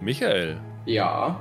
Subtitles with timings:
[0.00, 0.56] Michael.
[0.86, 1.38] Ja.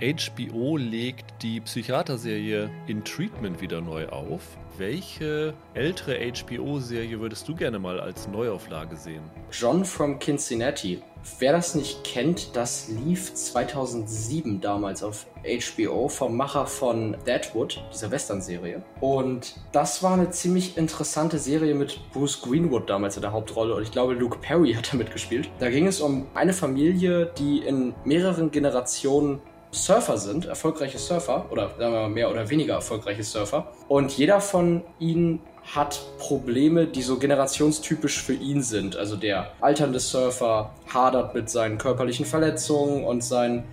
[0.00, 4.56] HBO legt die Psychiaterserie In Treatment wieder neu auf.
[4.76, 9.22] Welche ältere HBO-Serie würdest du gerne mal als Neuauflage sehen?
[9.50, 11.02] John from Cincinnati.
[11.40, 18.12] Wer das nicht kennt, das lief 2007 damals auf HBO vom Macher von Deadwood, dieser
[18.12, 18.84] Western-Serie.
[19.00, 23.82] Und das war eine ziemlich interessante Serie mit Bruce Greenwood damals in der Hauptrolle und
[23.82, 25.50] ich glaube Luke Perry hat da mitgespielt.
[25.58, 29.40] Da ging es um eine Familie, die in mehreren Generationen
[29.70, 33.68] Surfer sind, erfolgreiche Surfer oder sagen wir mal mehr oder weniger erfolgreiche Surfer.
[33.88, 35.40] Und jeder von ihnen
[35.74, 38.96] hat Probleme, die so generationstypisch für ihn sind.
[38.96, 43.64] Also der alternde Surfer hadert mit seinen körperlichen Verletzungen und sein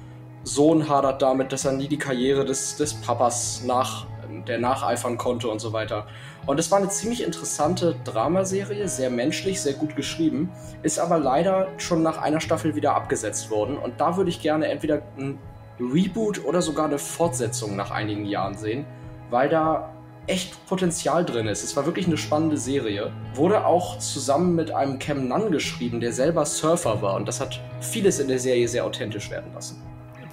[0.43, 4.05] Sohn hadert damit, dass er nie die Karriere des, des Papas nach,
[4.47, 6.05] der nacheifern konnte und so weiter.
[6.45, 10.51] Und es war eine ziemlich interessante Dramaserie, sehr menschlich, sehr gut geschrieben,
[10.83, 13.77] ist aber leider schon nach einer Staffel wieder abgesetzt worden.
[13.77, 15.39] Und da würde ich gerne entweder ein
[15.79, 18.85] Reboot oder sogar eine Fortsetzung nach einigen Jahren sehen,
[19.29, 19.93] weil da
[20.27, 21.63] echt Potenzial drin ist.
[21.63, 23.11] Es war wirklich eine spannende Serie.
[23.35, 27.61] Wurde auch zusammen mit einem Cam Nunn geschrieben, der selber Surfer war und das hat
[27.81, 29.81] vieles in der Serie sehr authentisch werden lassen.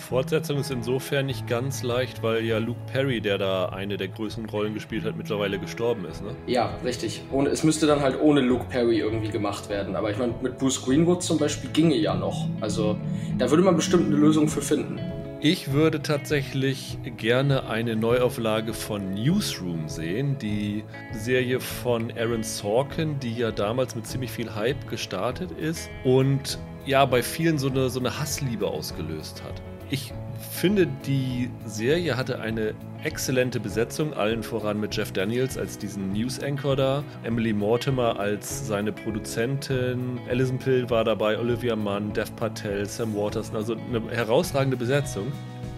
[0.02, 4.46] Fortsetzung ist insofern nicht ganz leicht, weil ja Luke Perry, der da eine der größten
[4.46, 6.34] Rollen gespielt hat, mittlerweile gestorben ist, ne?
[6.46, 7.22] Ja, richtig.
[7.30, 9.96] Und es müsste dann halt ohne Luke Perry irgendwie gemacht werden.
[9.96, 12.48] Aber ich meine, mit Bruce Greenwood zum Beispiel ginge ja noch.
[12.60, 12.98] Also
[13.38, 15.00] da würde man bestimmt eine Lösung für finden.
[15.44, 23.34] Ich würde tatsächlich gerne eine Neuauflage von Newsroom sehen, die Serie von Aaron Sorkin, die
[23.34, 27.98] ja damals mit ziemlich viel Hype gestartet ist und ja bei vielen so eine, so
[27.98, 29.60] eine Hassliebe ausgelöst hat.
[29.90, 30.12] Ich
[30.62, 36.38] finde, die Serie hatte eine exzellente Besetzung, allen voran mit Jeff Daniels als diesen News
[36.40, 42.86] Anchor da, Emily Mortimer als seine Produzentin, Alison Pill war dabei, Olivia Munn, Dev Patel,
[42.86, 45.32] Sam Waters, also eine herausragende Besetzung.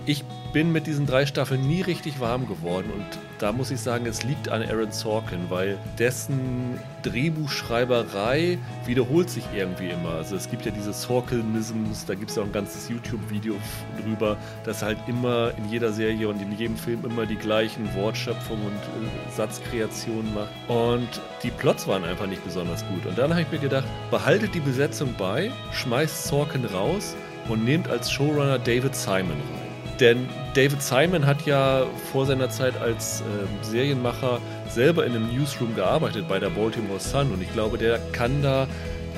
[0.07, 3.07] Ich bin mit diesen drei Staffeln nie richtig warm geworden und
[3.39, 9.89] da muss ich sagen, es liegt an Aaron Sorkin, weil dessen Drehbuchschreiberei wiederholt sich irgendwie
[9.89, 10.11] immer.
[10.11, 13.57] Also es gibt ja diese Sorkinisms, da gibt es ja auch ein ganzes YouTube-Video
[14.03, 18.67] drüber, dass halt immer in jeder Serie und in jedem Film immer die gleichen Wortschöpfungen
[18.67, 20.51] und äh, Satzkreationen macht.
[20.69, 21.09] Und
[21.43, 23.07] die Plots waren einfach nicht besonders gut.
[23.07, 27.17] Und dann habe ich mir gedacht, behaltet die Besetzung bei, schmeißt Sorkin raus
[27.48, 29.64] und nehmt als Showrunner David Simon rein.
[30.01, 35.75] Denn David Simon hat ja vor seiner Zeit als äh, Serienmacher selber in einem Newsroom
[35.77, 38.67] gearbeitet bei der Baltimore Sun und ich glaube, der kann da,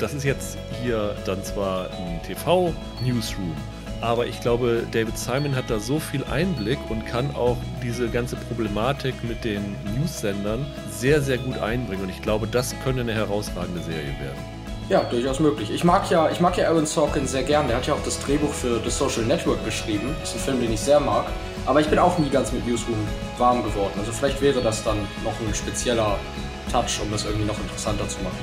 [0.01, 3.57] das ist jetzt hier dann zwar ein TV-Newsroom,
[4.03, 8.37] aber ich glaube, David Simon hat da so viel Einblick und kann auch diese ganze
[8.37, 9.63] Problematik mit den
[9.97, 14.56] News-Sendern sehr, sehr gut einbringen und ich glaube, das könnte eine herausragende Serie werden.
[14.89, 15.73] Ja, durchaus möglich.
[15.73, 17.67] Ich mag ja, ich mag ja Aaron Sorkin sehr gern.
[17.67, 20.15] Der hat ja auch das Drehbuch für The Social Network geschrieben.
[20.21, 21.27] Das ist ein Film, den ich sehr mag.
[21.65, 22.97] Aber ich bin auch nie ganz mit Newsroom
[23.37, 23.95] warm geworden.
[23.99, 26.17] Also vielleicht wäre das dann noch ein spezieller
[26.71, 28.39] Touch, um das irgendwie noch interessanter zu machen.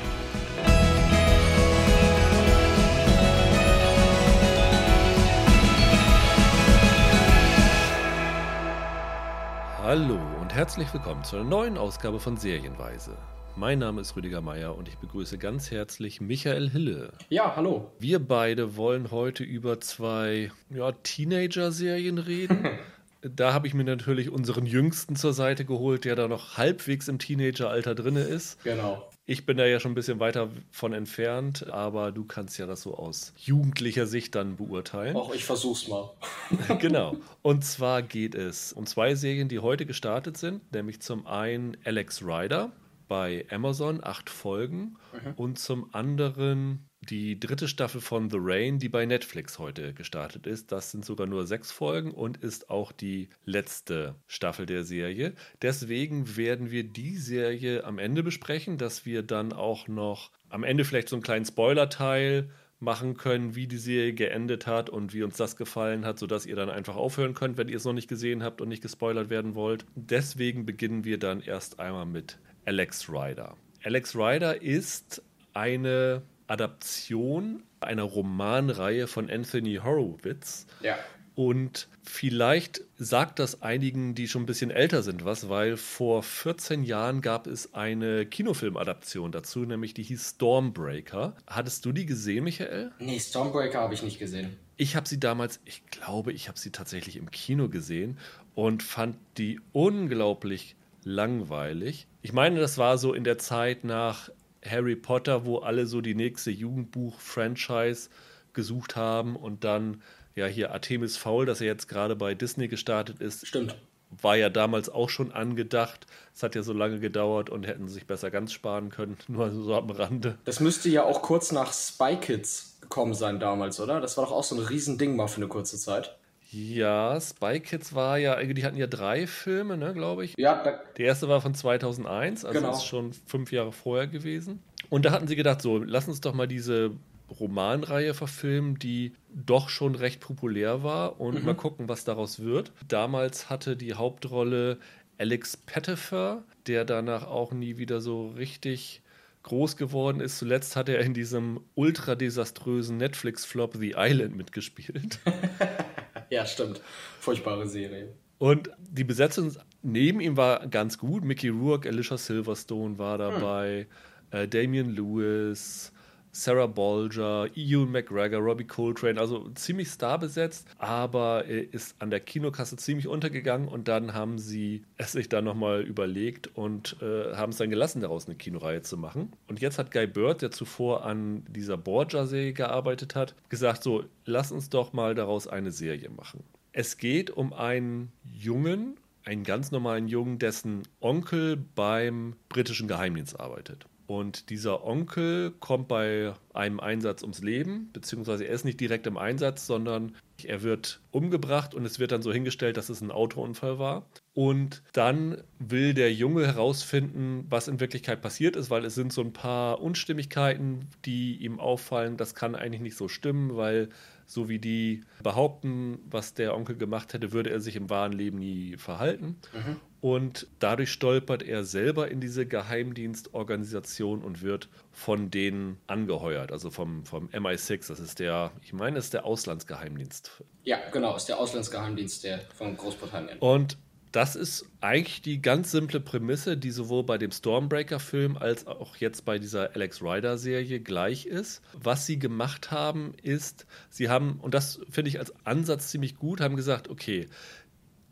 [9.81, 13.11] Hallo und herzlich willkommen zu einer neuen Ausgabe von Serienweise.
[13.55, 17.13] Mein Name ist Rüdiger Meier und ich begrüße ganz herzlich Michael Hille.
[17.29, 17.91] Ja, hallo.
[17.99, 22.67] Wir beide wollen heute über zwei ja, Teenager-Serien reden.
[23.21, 27.19] da habe ich mir natürlich unseren Jüngsten zur Seite geholt, der da noch halbwegs im
[27.19, 28.61] Teenager-Alter drin ist.
[28.63, 29.07] Genau.
[29.27, 32.81] Ich bin da ja schon ein bisschen weiter von entfernt, aber du kannst ja das
[32.81, 35.15] so aus jugendlicher Sicht dann beurteilen.
[35.15, 36.09] Auch ich versuch's mal.
[36.79, 37.17] genau.
[37.43, 42.23] Und zwar geht es um zwei Serien, die heute gestartet sind, nämlich zum einen Alex
[42.23, 42.71] Rider
[43.07, 44.97] bei Amazon, acht Folgen.
[45.13, 45.33] Mhm.
[45.35, 50.71] Und zum anderen die dritte Staffel von The Rain, die bei Netflix heute gestartet ist.
[50.71, 55.33] Das sind sogar nur sechs Folgen und ist auch die letzte Staffel der Serie.
[55.61, 60.85] Deswegen werden wir die Serie am Ende besprechen, dass wir dann auch noch am Ende
[60.85, 62.49] vielleicht so einen kleinen Spoiler-Teil
[62.79, 66.55] machen können, wie die Serie geendet hat und wie uns das gefallen hat, sodass ihr
[66.55, 69.55] dann einfach aufhören könnt, wenn ihr es noch nicht gesehen habt und nicht gespoilert werden
[69.55, 69.85] wollt.
[69.95, 73.55] Deswegen beginnen wir dann erst einmal mit Alex Rider.
[73.83, 75.21] Alex Rider ist
[75.53, 80.65] eine Adaption einer Romanreihe von Anthony Horowitz.
[80.81, 80.97] Ja.
[81.35, 86.83] Und vielleicht sagt das einigen, die schon ein bisschen älter sind, was, weil vor 14
[86.83, 91.35] Jahren gab es eine Kinofilmadaption dazu, nämlich die hieß Stormbreaker.
[91.47, 92.91] Hattest du die gesehen, Michael?
[92.99, 94.57] Nee, Stormbreaker habe ich nicht gesehen.
[94.77, 98.19] Ich habe sie damals, ich glaube, ich habe sie tatsächlich im Kino gesehen
[98.53, 102.07] und fand die unglaublich langweilig.
[102.21, 104.29] Ich meine, das war so in der Zeit nach
[104.65, 108.09] Harry Potter, wo alle so die nächste Jugendbuch-Franchise
[108.53, 110.01] gesucht haben und dann
[110.35, 113.45] ja hier Artemis Fowl, das ja jetzt gerade bei Disney gestartet ist.
[113.45, 113.75] Stimmt.
[114.21, 116.05] War ja damals auch schon angedacht.
[116.35, 119.17] Es hat ja so lange gedauert und hätten sich besser ganz sparen können.
[119.27, 120.37] Nur so am Rande.
[120.45, 124.01] Das müsste ja auch kurz nach Spy Kids gekommen sein damals, oder?
[124.01, 126.15] Das war doch auch so ein Riesending mal für eine kurze Zeit.
[126.53, 130.35] Ja, Spy Kids war ja, die hatten ja drei Filme, ne, glaube ich.
[130.37, 130.63] Ja,
[130.97, 132.73] der erste war von 2001, also genau.
[132.73, 134.61] ist schon fünf Jahre vorher gewesen.
[134.89, 136.91] Und da hatten sie gedacht, so, lass uns doch mal diese
[137.39, 141.45] Romanreihe verfilmen, die doch schon recht populär war und mhm.
[141.45, 142.71] mal gucken, was daraus wird.
[142.87, 144.77] Damals hatte die Hauptrolle
[145.17, 149.01] Alex Pettifer, der danach auch nie wieder so richtig
[149.43, 150.37] groß geworden ist.
[150.37, 155.19] Zuletzt hat er in diesem ultra desaströsen Netflix-Flop The Island mitgespielt.
[156.33, 156.81] ja, stimmt.
[157.19, 158.13] Furchtbare Serie.
[158.37, 161.23] Und die Besetzung neben ihm war ganz gut.
[161.23, 163.87] Mickey Rourke, Alicia Silverstone war dabei,
[164.31, 164.39] hm.
[164.39, 165.93] äh, Damian Lewis,
[166.35, 173.07] Sarah Bolger, Ewan McGregor, Robbie Coltrane, also ziemlich starbesetzt, aber ist an der Kinokasse ziemlich
[173.07, 177.69] untergegangen und dann haben sie es sich dann nochmal überlegt und äh, haben es dann
[177.69, 179.31] gelassen, daraus eine Kinoreihe zu machen.
[179.47, 184.51] Und jetzt hat Guy Bird, der zuvor an dieser Borgia-Serie gearbeitet hat, gesagt, so, lass
[184.51, 186.43] uns doch mal daraus eine Serie machen.
[186.71, 193.85] Es geht um einen Jungen, einen ganz normalen Jungen, dessen Onkel beim britischen Geheimdienst arbeitet.
[194.13, 199.17] Und dieser Onkel kommt bei einem Einsatz ums Leben, beziehungsweise er ist nicht direkt im
[199.17, 203.79] Einsatz, sondern er wird umgebracht und es wird dann so hingestellt, dass es ein Autounfall
[203.79, 204.05] war.
[204.35, 209.21] Und dann will der Junge herausfinden, was in Wirklichkeit passiert ist, weil es sind so
[209.21, 212.15] ein paar Unstimmigkeiten, die ihm auffallen.
[212.15, 213.89] Das kann eigentlich nicht so stimmen, weil
[214.25, 218.39] so wie die behaupten, was der Onkel gemacht hätte, würde er sich im wahren Leben
[218.39, 219.37] nie verhalten.
[219.53, 219.79] Mhm.
[220.01, 227.05] Und dadurch stolpert er selber in diese Geheimdienstorganisation und wird von denen angeheuert, also vom,
[227.05, 227.87] vom MI6.
[227.87, 230.43] Das ist der, ich meine, es ist der Auslandsgeheimdienst.
[230.63, 233.39] Ja, genau, ist der Auslandsgeheimdienst der von Großbritannien.
[233.39, 233.77] Und
[234.13, 239.25] das ist eigentlich die ganz simple Prämisse, die sowohl bei dem Stormbreaker-Film als auch jetzt
[239.25, 241.63] bei dieser Alex Rider-Serie gleich ist.
[241.73, 246.41] Was sie gemacht haben, ist, sie haben, und das finde ich als Ansatz ziemlich gut,
[246.41, 247.27] haben gesagt, okay,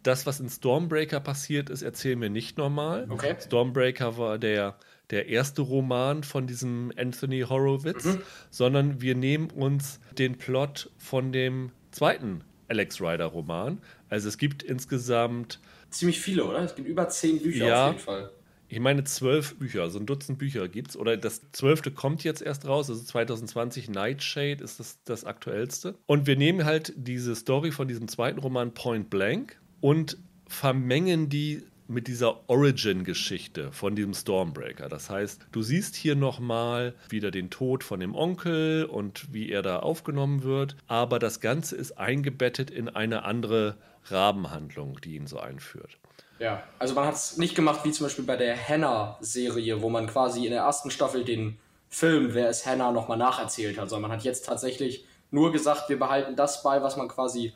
[0.01, 3.05] das, was in Stormbreaker passiert ist, erzählen wir nicht normal.
[3.07, 3.35] Okay.
[3.39, 4.77] Stormbreaker war der,
[5.11, 8.21] der erste Roman von diesem Anthony Horowitz, mhm.
[8.49, 13.79] sondern wir nehmen uns den Plot von dem zweiten Alex Rider Roman.
[14.07, 15.59] Also es gibt insgesamt
[15.89, 16.59] ziemlich viele, oder?
[16.59, 18.31] Es gibt über zehn Bücher ja, auf jeden Fall.
[18.69, 20.97] Ich meine, zwölf Bücher, so ein Dutzend Bücher gibt es.
[20.97, 25.95] Oder das zwölfte kommt jetzt erst raus, also 2020 Nightshade ist das, das aktuellste.
[26.05, 30.17] Und wir nehmen halt diese Story von diesem zweiten Roman Point Blank und
[30.47, 34.89] vermengen die mit dieser Origin-Geschichte von diesem Stormbreaker.
[34.89, 39.61] Das heißt, du siehst hier nochmal wieder den Tod von dem Onkel und wie er
[39.61, 45.39] da aufgenommen wird, aber das Ganze ist eingebettet in eine andere Rabenhandlung, die ihn so
[45.39, 45.97] einführt.
[46.39, 50.07] Ja, also man hat es nicht gemacht wie zum Beispiel bei der Hannah-Serie, wo man
[50.07, 54.17] quasi in der ersten Staffel den Film, wer ist Hannah, nochmal nacherzählt hat, sondern man
[54.17, 57.53] hat jetzt tatsächlich nur gesagt, wir behalten das bei, was man quasi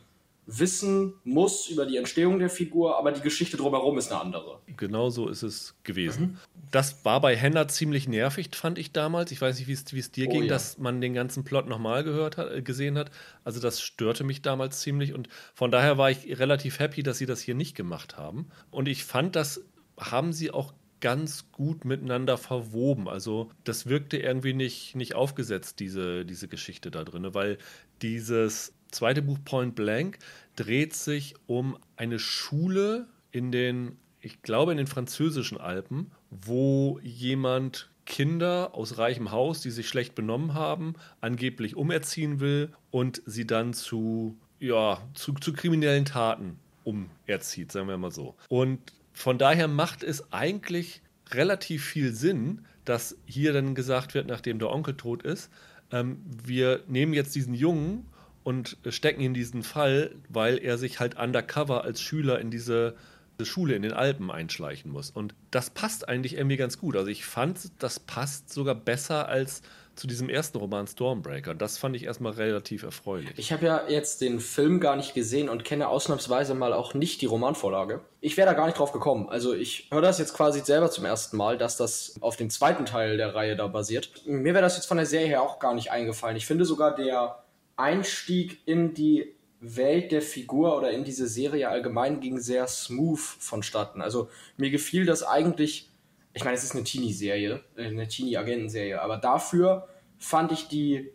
[0.48, 4.60] wissen muss über die Entstehung der Figur, aber die Geschichte drumherum ist eine andere.
[4.78, 6.22] Genau so ist es gewesen.
[6.22, 6.38] Mhm.
[6.72, 9.32] Das war bei Henna ziemlich nervig, fand ich damals.
[9.32, 10.50] Ich weiß nicht, wie es dir oh, ging, ja.
[10.50, 13.12] dass man den ganzen Plot nochmal gehört hat, äh, gesehen hat.
[13.44, 17.25] Also das störte mich damals ziemlich und von daher war ich relativ happy, dass sie
[17.25, 18.48] das hier nicht gemacht haben.
[18.72, 19.64] Und ich fand, das
[19.98, 23.08] haben sie auch ganz gut miteinander verwoben.
[23.08, 27.58] Also das wirkte irgendwie nicht, nicht aufgesetzt, diese, diese Geschichte da drin, weil
[28.02, 30.18] dieses zweite Buch Point Blank
[30.56, 37.90] dreht sich um eine Schule in den, ich glaube, in den französischen Alpen, wo jemand
[38.06, 43.74] Kinder aus reichem Haus, die sich schlecht benommen haben, angeblich umerziehen will und sie dann
[43.74, 48.36] zu, ja, zu, zu kriminellen Taten umerzieht, sagen wir mal so.
[48.48, 48.80] Und
[49.12, 54.70] von daher macht es eigentlich relativ viel Sinn, dass hier dann gesagt wird, nachdem der
[54.70, 55.50] Onkel tot ist,
[55.92, 58.06] ähm, wir nehmen jetzt diesen Jungen
[58.46, 62.96] und stecken in diesen Fall, weil er sich halt undercover als Schüler in diese
[63.42, 65.10] Schule in den Alpen einschleichen muss.
[65.10, 66.96] Und das passt eigentlich irgendwie ganz gut.
[66.96, 69.62] Also ich fand, das passt sogar besser als
[69.96, 71.56] zu diesem ersten Roman Stormbreaker.
[71.56, 73.32] Das fand ich erstmal relativ erfreulich.
[73.38, 77.22] Ich habe ja jetzt den Film gar nicht gesehen und kenne ausnahmsweise mal auch nicht
[77.22, 78.02] die Romanvorlage.
[78.22, 79.28] Ich wäre da gar nicht drauf gekommen.
[79.28, 82.86] Also ich höre das jetzt quasi selber zum ersten Mal, dass das auf dem zweiten
[82.86, 84.12] Teil der Reihe da basiert.
[84.25, 86.38] Mir wäre das jetzt von der Serie her auch gar nicht eingefallen.
[86.38, 87.42] Ich finde sogar der
[87.77, 94.01] Einstieg in die Welt der Figur oder in diese Serie allgemein ging sehr smooth vonstatten.
[94.01, 95.89] Also mir gefiel das eigentlich,
[96.34, 101.12] ich meine, es ist eine Teenie-Serie, äh, eine Teenie-Agentenserie, aber dafür fand ich die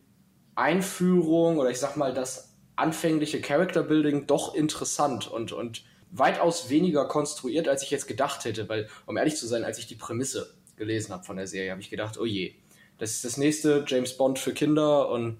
[0.55, 7.07] Einführung oder ich sag mal das anfängliche Character Building doch interessant und, und weitaus weniger
[7.07, 10.55] konstruiert, als ich jetzt gedacht hätte, weil, um ehrlich zu sein, als ich die Prämisse
[10.76, 12.55] gelesen habe von der Serie, habe ich gedacht, oh je,
[12.99, 15.38] das ist das nächste James Bond für Kinder und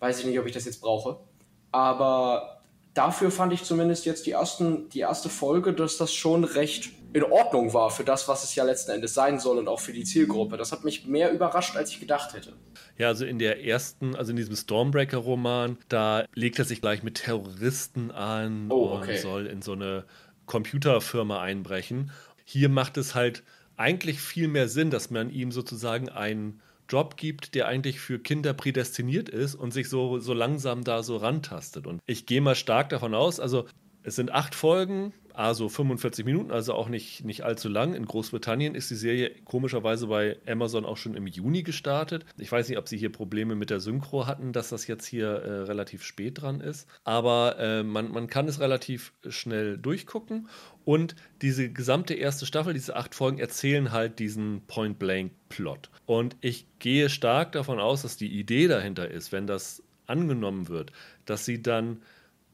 [0.00, 1.18] weiß ich nicht, ob ich das jetzt brauche.
[1.72, 2.62] Aber
[2.94, 7.24] dafür fand ich zumindest jetzt die, ersten, die erste Folge, dass das schon recht in
[7.24, 10.04] Ordnung war für das, was es ja letzten Endes sein soll und auch für die
[10.04, 10.56] Zielgruppe.
[10.56, 12.52] Das hat mich mehr überrascht, als ich gedacht hätte.
[12.98, 17.14] Ja, also in der ersten, also in diesem Stormbreaker-Roman, da legt er sich gleich mit
[17.14, 19.12] Terroristen an oh, okay.
[19.12, 20.04] und soll in so eine
[20.46, 22.10] Computerfirma einbrechen.
[22.44, 23.42] Hier macht es halt
[23.76, 28.54] eigentlich viel mehr Sinn, dass man ihm sozusagen einen Job gibt, der eigentlich für Kinder
[28.54, 31.86] prädestiniert ist und sich so, so langsam da so rantastet.
[31.86, 33.66] Und ich gehe mal stark davon aus, also
[34.02, 37.94] es sind acht Folgen, also 45 Minuten, also auch nicht, nicht allzu lang.
[37.94, 42.24] In Großbritannien ist die Serie komischerweise bei Amazon auch schon im Juni gestartet.
[42.38, 45.28] Ich weiß nicht, ob sie hier Probleme mit der Synchro hatten, dass das jetzt hier
[45.28, 46.88] äh, relativ spät dran ist.
[47.04, 50.48] Aber äh, man, man kann es relativ schnell durchgucken.
[50.86, 55.90] Und diese gesamte erste Staffel, diese acht Folgen, erzählen halt diesen Point-Blank-Plot.
[56.06, 60.92] Und ich gehe stark davon aus, dass die Idee dahinter ist, wenn das angenommen wird,
[61.26, 62.02] dass sie dann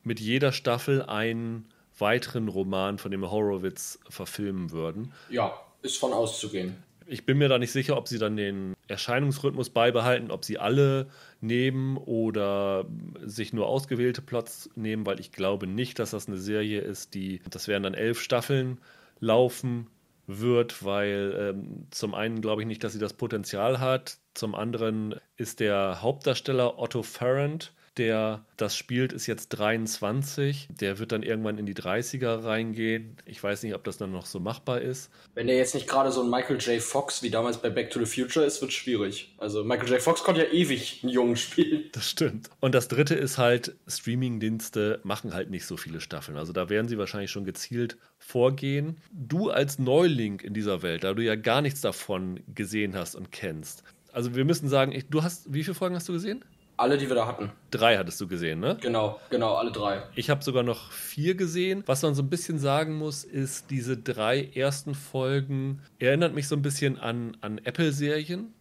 [0.03, 1.67] mit jeder Staffel einen
[1.99, 5.13] weiteren Roman von dem Horowitz verfilmen würden.
[5.29, 6.77] Ja, ist von auszugehen.
[7.07, 11.09] Ich bin mir da nicht sicher, ob sie dann den Erscheinungsrhythmus beibehalten, ob sie alle
[11.41, 12.87] nehmen oder
[13.25, 17.43] sich nur ausgewählte Plots nehmen, weil ich glaube nicht, dass das eine Serie ist, die,
[17.51, 18.79] das wären dann elf Staffeln
[19.19, 19.89] laufen
[20.27, 25.17] wird, weil ähm, zum einen glaube ich nicht, dass sie das Potenzial hat, zum anderen
[25.37, 30.69] ist der Hauptdarsteller Otto Farrant, der das spielt, ist jetzt 23.
[30.81, 33.17] Der wird dann irgendwann in die 30er reingehen.
[33.27, 35.11] Ich weiß nicht, ob das dann noch so machbar ist.
[35.35, 36.81] Wenn der jetzt nicht gerade so ein Michael J.
[36.81, 39.35] Fox wie damals bei Back to the Future ist, wird schwierig.
[39.39, 40.01] Also Michael J.
[40.01, 41.85] Fox konnte ja ewig einen Jungen spielen.
[41.93, 42.49] Das stimmt.
[42.61, 46.39] Und das dritte ist halt, Streamingdienste machen halt nicht so viele Staffeln.
[46.39, 48.97] Also da werden sie wahrscheinlich schon gezielt vorgehen.
[49.13, 53.31] Du als Neuling in dieser Welt, da du ja gar nichts davon gesehen hast und
[53.31, 53.85] kennst.
[54.13, 56.45] Also wir müssen sagen, ich, du hast, wie viele Folgen hast du gesehen?
[56.83, 57.53] Alle, die wir da hatten.
[57.71, 58.77] Drei hattest du gesehen, ne?
[58.81, 60.03] Genau, genau, alle drei.
[60.17, 61.85] Ich habe sogar noch vier gesehen.
[61.87, 66.57] Was man so ein bisschen sagen muss, ist, diese drei ersten Folgen erinnert mich so
[66.57, 68.53] ein bisschen an, an Apple-Serien,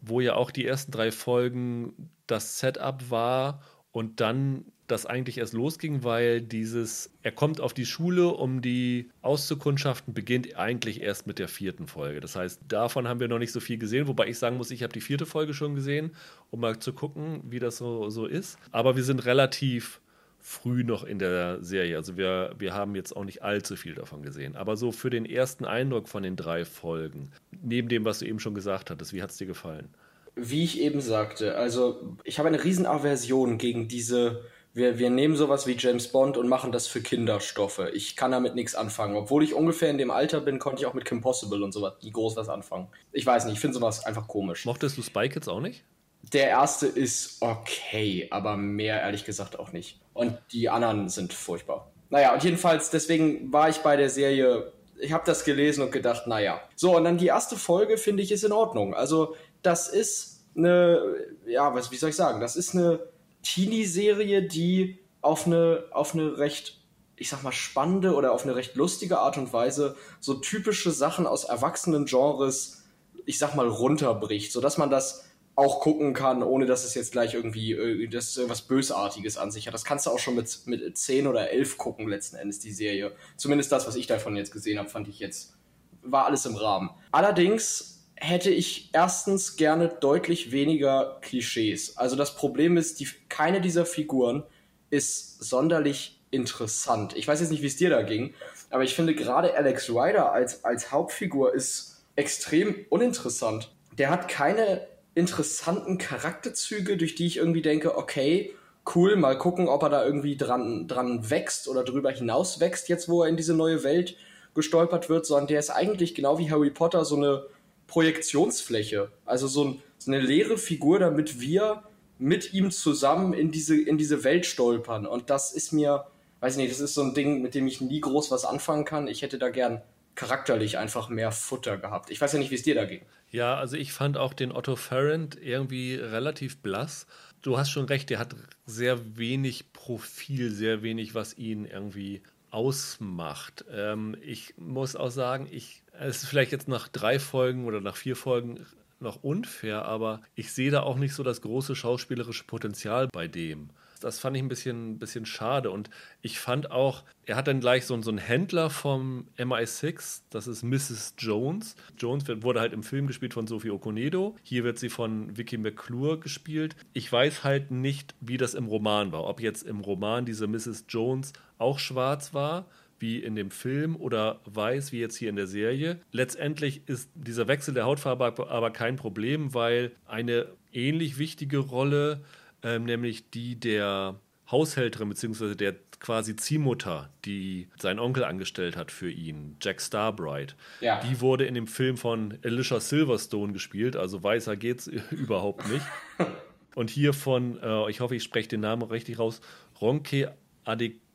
[0.00, 5.54] wo ja auch die ersten drei Folgen das Setup war und dann das eigentlich erst
[5.54, 11.38] losging, weil dieses, er kommt auf die Schule, um die auszukundschaften, beginnt eigentlich erst mit
[11.38, 12.20] der vierten Folge.
[12.20, 14.82] Das heißt, davon haben wir noch nicht so viel gesehen, wobei ich sagen muss, ich
[14.82, 16.14] habe die vierte Folge schon gesehen,
[16.50, 18.58] um mal zu gucken, wie das so, so ist.
[18.72, 20.00] Aber wir sind relativ
[20.38, 21.96] früh noch in der Serie.
[21.96, 24.56] Also wir, wir haben jetzt auch nicht allzu viel davon gesehen.
[24.56, 27.30] Aber so für den ersten Eindruck von den drei Folgen,
[27.62, 29.88] neben dem, was du eben schon gesagt hattest, wie hat es dir gefallen?
[30.36, 34.42] Wie ich eben sagte, also ich habe eine Riesenaversion gegen diese
[34.74, 37.80] wir, wir nehmen sowas wie James Bond und machen das für Kinderstoffe.
[37.94, 39.16] Ich kann damit nichts anfangen.
[39.16, 41.94] Obwohl ich ungefähr in dem Alter bin, konnte ich auch mit Kim Possible und sowas
[42.02, 42.88] nie groß was anfangen.
[43.12, 44.66] Ich weiß nicht, ich finde sowas einfach komisch.
[44.66, 45.84] Mochtest du Spy Kids auch nicht?
[46.32, 50.00] Der erste ist okay, aber mehr ehrlich gesagt auch nicht.
[50.12, 51.92] Und die anderen sind furchtbar.
[52.10, 56.26] Naja, und jedenfalls, deswegen war ich bei der Serie, ich habe das gelesen und gedacht,
[56.26, 56.60] naja.
[56.74, 58.94] So, und dann die erste Folge, finde ich, ist in Ordnung.
[58.94, 61.00] Also, das ist eine,
[61.46, 63.00] ja, was, wie soll ich sagen, das ist eine
[63.44, 66.80] Teenie-Serie, die auf eine, auf eine recht,
[67.16, 71.26] ich sag mal, spannende oder auf eine recht lustige Art und Weise so typische Sachen
[71.26, 72.82] aus erwachsenen Genres,
[73.24, 75.24] ich sag mal, runterbricht, sodass man das
[75.56, 79.66] auch gucken kann, ohne dass es jetzt gleich irgendwie äh, das irgendwas Bösartiges an sich
[79.66, 79.74] hat.
[79.74, 83.12] Das kannst du auch schon mit, mit 10 oder 11 gucken, letzten Endes, die Serie.
[83.36, 85.56] Zumindest das, was ich davon jetzt gesehen habe, fand ich jetzt,
[86.02, 86.90] war alles im Rahmen.
[87.12, 91.96] Allerdings hätte ich erstens gerne deutlich weniger Klischees.
[91.96, 94.44] Also das Problem ist, die, keine dieser Figuren
[94.90, 97.16] ist sonderlich interessant.
[97.16, 98.34] Ich weiß jetzt nicht, wie es dir da ging,
[98.70, 103.72] aber ich finde gerade Alex Ryder als, als Hauptfigur ist extrem uninteressant.
[103.98, 108.54] Der hat keine interessanten Charakterzüge, durch die ich irgendwie denke, okay,
[108.94, 113.08] cool, mal gucken, ob er da irgendwie dran, dran wächst oder drüber hinaus wächst, jetzt
[113.08, 114.16] wo er in diese neue Welt
[114.54, 117.46] gestolpert wird, sondern der ist eigentlich genau wie Harry Potter so eine
[117.86, 119.10] Projektionsfläche.
[119.24, 121.82] Also so, ein, so eine leere Figur, damit wir
[122.18, 125.06] mit ihm zusammen in diese, in diese Welt stolpern.
[125.06, 126.06] Und das ist mir,
[126.40, 128.84] weiß ich nicht, das ist so ein Ding, mit dem ich nie groß was anfangen
[128.84, 129.08] kann.
[129.08, 129.82] Ich hätte da gern
[130.14, 132.10] charakterlich einfach mehr Futter gehabt.
[132.10, 133.02] Ich weiß ja nicht, wie es dir da ging.
[133.30, 137.06] Ja, also ich fand auch den Otto Ferrand irgendwie relativ blass.
[137.42, 142.22] Du hast schon recht, der hat sehr wenig Profil, sehr wenig, was ihn irgendwie
[142.54, 143.64] ausmacht.
[143.70, 147.96] Ähm, ich muss auch sagen, ich, es ist vielleicht jetzt nach drei Folgen oder nach
[147.96, 148.64] vier Folgen
[149.04, 153.70] noch unfair, aber ich sehe da auch nicht so das große schauspielerische Potenzial bei dem.
[154.00, 155.70] das fand ich ein bisschen, bisschen schade.
[155.70, 155.88] Und
[156.20, 160.62] ich fand auch, er hat dann gleich so, so einen Händler vom MI6, das ist
[160.62, 161.14] Mrs.
[161.16, 161.74] Jones.
[161.96, 164.36] Jones wurde halt im Film gespielt von Sophie Okonedo.
[164.42, 166.76] Hier wird sie von Vicky McClure gespielt.
[166.92, 169.24] Ich weiß halt nicht, wie das im Roman war.
[169.24, 170.84] Ob jetzt im Roman diese Mrs.
[170.88, 172.66] Jones auch schwarz war
[173.04, 176.00] wie in dem Film oder weiß wie jetzt hier in der Serie.
[176.10, 182.24] Letztendlich ist dieser Wechsel der Hautfarbe aber kein Problem, weil eine ähnlich wichtige Rolle,
[182.62, 184.18] ähm, nämlich die der
[184.50, 185.54] Haushälterin bzw.
[185.54, 190.56] der quasi Ziehmutter, die sein Onkel angestellt hat für ihn, Jack Starbright.
[190.80, 191.00] Ja.
[191.00, 195.84] Die wurde in dem Film von Alicia Silverstone gespielt, also weißer geht's überhaupt nicht.
[196.74, 199.42] Und hier von, äh, ich hoffe, ich spreche den Namen richtig raus,
[199.80, 200.34] Ronke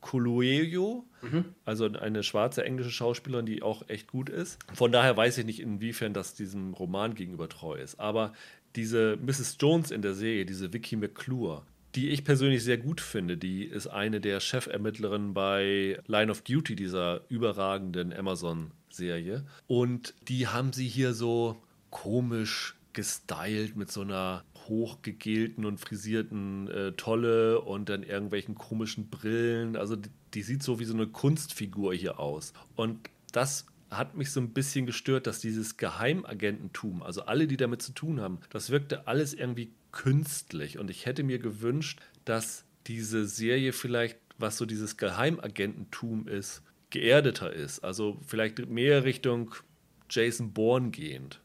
[0.01, 1.45] Adekolueyo, mhm.
[1.65, 4.59] also eine schwarze englische Schauspielerin, die auch echt gut ist.
[4.73, 7.99] Von daher weiß ich nicht, inwiefern das diesem Roman gegenüber treu ist.
[7.99, 8.33] Aber
[8.75, 9.57] diese Mrs.
[9.59, 11.63] Jones in der Serie, diese Vicky McClure,
[11.95, 16.75] die ich persönlich sehr gut finde, die ist eine der Chefermittlerinnen bei Line of Duty,
[16.75, 19.43] dieser überragenden Amazon-Serie.
[19.67, 21.57] Und die haben sie hier so
[21.89, 29.75] komisch gestylt mit so einer hochgegelten und frisierten äh, Tolle und dann irgendwelchen komischen Brillen.
[29.75, 32.53] Also die, die sieht so wie so eine Kunstfigur hier aus.
[32.75, 37.81] Und das hat mich so ein bisschen gestört, dass dieses Geheimagententum, also alle, die damit
[37.81, 40.77] zu tun haben, das wirkte alles irgendwie künstlich.
[40.77, 46.61] Und ich hätte mir gewünscht, dass diese Serie vielleicht, was so dieses Geheimagententum ist,
[46.91, 47.83] geerdeter ist.
[47.83, 49.55] Also vielleicht mehr Richtung
[50.09, 51.39] Jason Bourne gehend.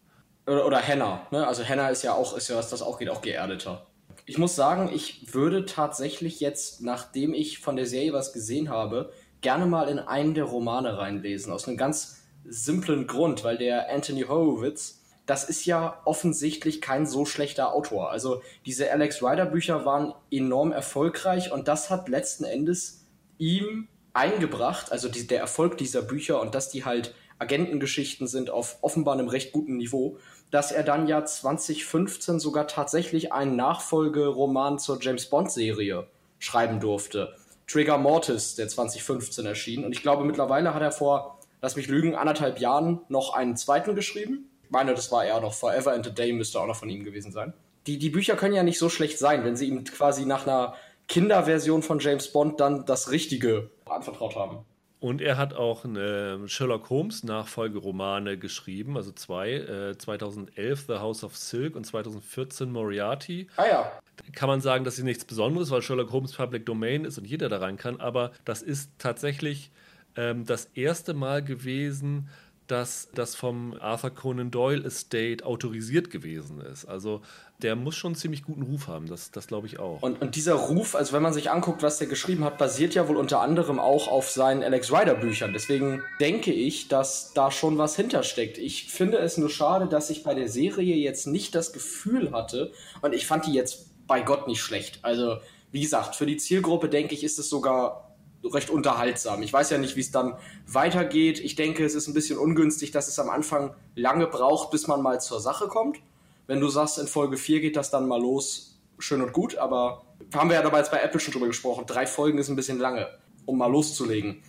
[0.47, 1.47] Oder, oder Hannah, ne?
[1.47, 3.87] Also Hannah ist ja auch, ist ja, was das auch geht, auch geerdeter.
[4.27, 9.13] Ich muss sagen, ich würde tatsächlich jetzt, nachdem ich von der Serie was gesehen habe,
[9.41, 11.53] gerne mal in einen der Romane reinlesen.
[11.53, 17.25] Aus einem ganz simplen Grund, weil der Anthony Horowitz, das ist ja offensichtlich kein so
[17.25, 18.11] schlechter Autor.
[18.11, 23.07] Also diese Alex Rider Bücher waren enorm erfolgreich und das hat letzten Endes
[23.39, 28.79] ihm eingebracht, also die, der Erfolg dieser Bücher und dass die halt Agentengeschichten sind auf
[28.81, 30.19] offenbar einem recht guten Niveau,
[30.51, 36.07] dass er dann ja 2015 sogar tatsächlich einen Nachfolgeroman zur James Bond Serie
[36.39, 37.35] schreiben durfte.
[37.67, 39.85] Trigger Mortis, der 2015 erschien.
[39.85, 43.95] Und ich glaube, mittlerweile hat er vor lass mich lügen, anderthalb Jahren noch einen zweiten
[43.95, 44.51] geschrieben.
[44.65, 47.05] Ich meine, das war eher noch Forever and a Day, müsste auch noch von ihm
[47.05, 47.55] gewesen sein.
[47.87, 50.75] Die, die Bücher können ja nicht so schlecht sein, wenn sie ihm quasi nach einer
[51.09, 54.59] Kinderversion von James Bond dann das Richtige anvertraut haben.
[55.05, 61.25] Und er hat auch eine Sherlock Holmes Nachfolgeromane geschrieben, also zwei, äh, 2011 The House
[61.25, 63.49] of Silk und 2014 Moriarty.
[63.57, 63.93] Ah ja.
[64.33, 67.51] Kann man sagen, dass sie nichts Besonderes, weil Sherlock Holmes Public Domain ist und jeder
[67.51, 69.71] da rein kann, aber das ist tatsächlich
[70.17, 72.31] ähm, das erste Mal gewesen,
[72.67, 76.87] dass das vom Arthur Conan Doyle Estate autorisiert gewesen ist.
[76.87, 77.21] Also
[77.63, 80.03] der muss schon einen ziemlich guten Ruf haben, das, das glaube ich auch.
[80.03, 83.09] Und, und dieser Ruf, also wenn man sich anguckt, was der geschrieben hat, basiert ja
[83.09, 85.53] wohl unter anderem auch auf seinen Alex Rider Büchern.
[85.53, 88.59] Deswegen denke ich, dass da schon was hintersteckt.
[88.59, 92.73] Ich finde es nur schade, dass ich bei der Serie jetzt nicht das Gefühl hatte,
[93.03, 94.99] und ich fand die jetzt bei Gott nicht schlecht.
[95.03, 95.39] Also
[95.71, 99.43] wie gesagt, für die Zielgruppe denke ich, ist es sogar recht unterhaltsam.
[99.43, 100.35] Ich weiß ja nicht, wie es dann
[100.67, 101.41] weitergeht.
[101.41, 105.03] Ich denke, es ist ein bisschen ungünstig, dass es am Anfang lange braucht, bis man
[105.03, 105.99] mal zur Sache kommt.
[106.47, 110.05] Wenn du sagst, in Folge 4 geht das dann mal los, schön und gut, aber
[110.35, 111.85] haben wir ja dabei jetzt bei Apple schon drüber gesprochen.
[111.87, 113.09] Drei Folgen ist ein bisschen lange,
[113.47, 114.43] um mal loszulegen.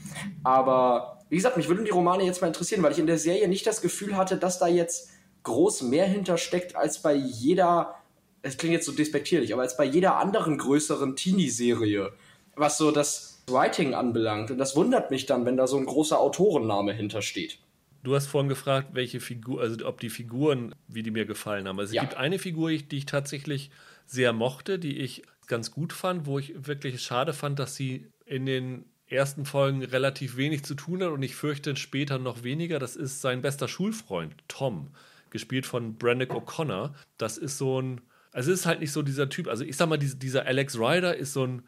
[0.43, 3.47] Aber wie gesagt, mich würden die Romane jetzt mal interessieren, weil ich in der Serie
[3.47, 5.09] nicht das Gefühl hatte, dass da jetzt
[5.43, 7.95] groß mehr hintersteckt als bei jeder,
[8.41, 12.13] es klingt jetzt so despektierlich, aber als bei jeder anderen größeren Teenie-Serie.
[12.55, 14.51] Was so das, Writing anbelangt.
[14.51, 17.59] Und das wundert mich dann, wenn da so ein großer Autorenname hintersteht.
[18.05, 21.79] Du hast vorhin gefragt, welche Figur, also ob die Figuren, wie die mir gefallen haben.
[21.79, 22.03] Also es ja.
[22.03, 23.71] gibt eine Figur, die ich tatsächlich
[24.05, 28.45] sehr mochte, die ich ganz gut fand, wo ich wirklich schade fand, dass sie in
[28.45, 32.77] den ersten Folgen relativ wenig zu tun hat und ich fürchte später noch weniger.
[32.77, 34.91] Das ist sein bester Schulfreund, Tom,
[35.31, 36.93] gespielt von Brannick O'Connor.
[37.17, 39.89] Das ist so ein, also es ist halt nicht so dieser Typ, also ich sag
[39.89, 41.63] mal, dieser Alex Ryder ist so ein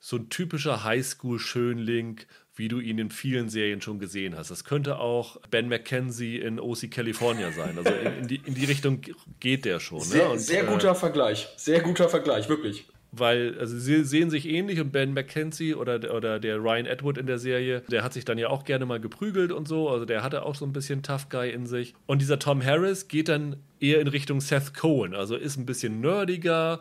[0.00, 2.20] so ein typischer Highschool-Schönling,
[2.54, 4.50] wie du ihn in vielen Serien schon gesehen hast.
[4.50, 7.76] Das könnte auch Ben McKenzie in OC California sein.
[7.76, 9.02] Also in, in, die, in die Richtung
[9.38, 9.98] geht der schon.
[9.98, 10.04] Ne?
[10.04, 10.30] Sehr, ne?
[10.30, 11.48] und, sehr guter äh, Vergleich.
[11.56, 12.86] Sehr guter Vergleich, wirklich.
[13.12, 17.26] Weil, also sie sehen sich ähnlich und Ben McKenzie oder, oder der Ryan Edward in
[17.26, 19.90] der Serie, der hat sich dann ja auch gerne mal geprügelt und so.
[19.90, 21.94] Also der hatte auch so ein bisschen Tough Guy in sich.
[22.06, 25.14] Und dieser Tom Harris geht dann eher in Richtung Seth Cohen.
[25.14, 26.80] Also ist ein bisschen nerdiger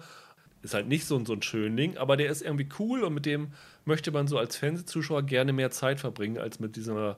[0.62, 3.54] ist halt nicht so, so ein Schönling, aber der ist irgendwie cool und mit dem
[3.86, 7.18] möchte man so als Fernsehzuschauer gerne mehr Zeit verbringen als mit, dieser,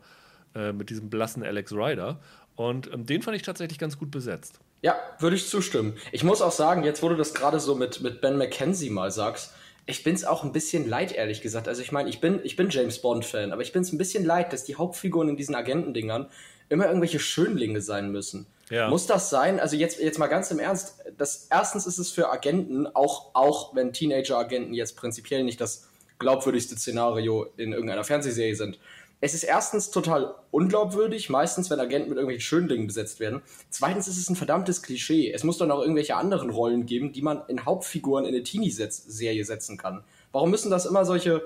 [0.56, 2.20] äh, mit diesem blassen Alex Ryder.
[2.56, 4.60] Und ähm, den fand ich tatsächlich ganz gut besetzt.
[4.82, 5.96] Ja, würde ich zustimmen.
[6.12, 9.12] Ich muss auch sagen, jetzt wo du das gerade so mit, mit Ben McKenzie mal
[9.12, 9.54] sagst,
[9.88, 11.68] Ich bin es auch ein bisschen leid, ehrlich gesagt.
[11.68, 14.24] Also ich meine, ich bin, ich bin James Bond-Fan, aber ich bin es ein bisschen
[14.24, 16.28] leid, dass die Hauptfiguren in diesen Agentendingern
[16.70, 18.46] immer irgendwelche Schönlinge sein müssen.
[18.72, 18.90] Ja.
[18.90, 19.60] Muss das sein?
[19.60, 23.76] Also jetzt, jetzt mal ganz im Ernst, das, erstens ist es für Agenten, auch, auch
[23.76, 28.80] wenn Teenager-Agenten jetzt prinzipiell nicht das glaubwürdigste Szenario in irgendeiner Fernsehserie sind.
[29.20, 33.42] Es ist erstens total unglaubwürdig, meistens wenn Agenten mit irgendwelchen Schönlingen besetzt werden.
[33.70, 35.32] Zweitens ist es ein verdammtes Klischee.
[35.32, 39.44] Es muss doch noch irgendwelche anderen Rollen geben, die man in Hauptfiguren in eine Teenie-Serie
[39.46, 40.04] setzen kann.
[40.32, 41.44] Warum müssen das immer solche,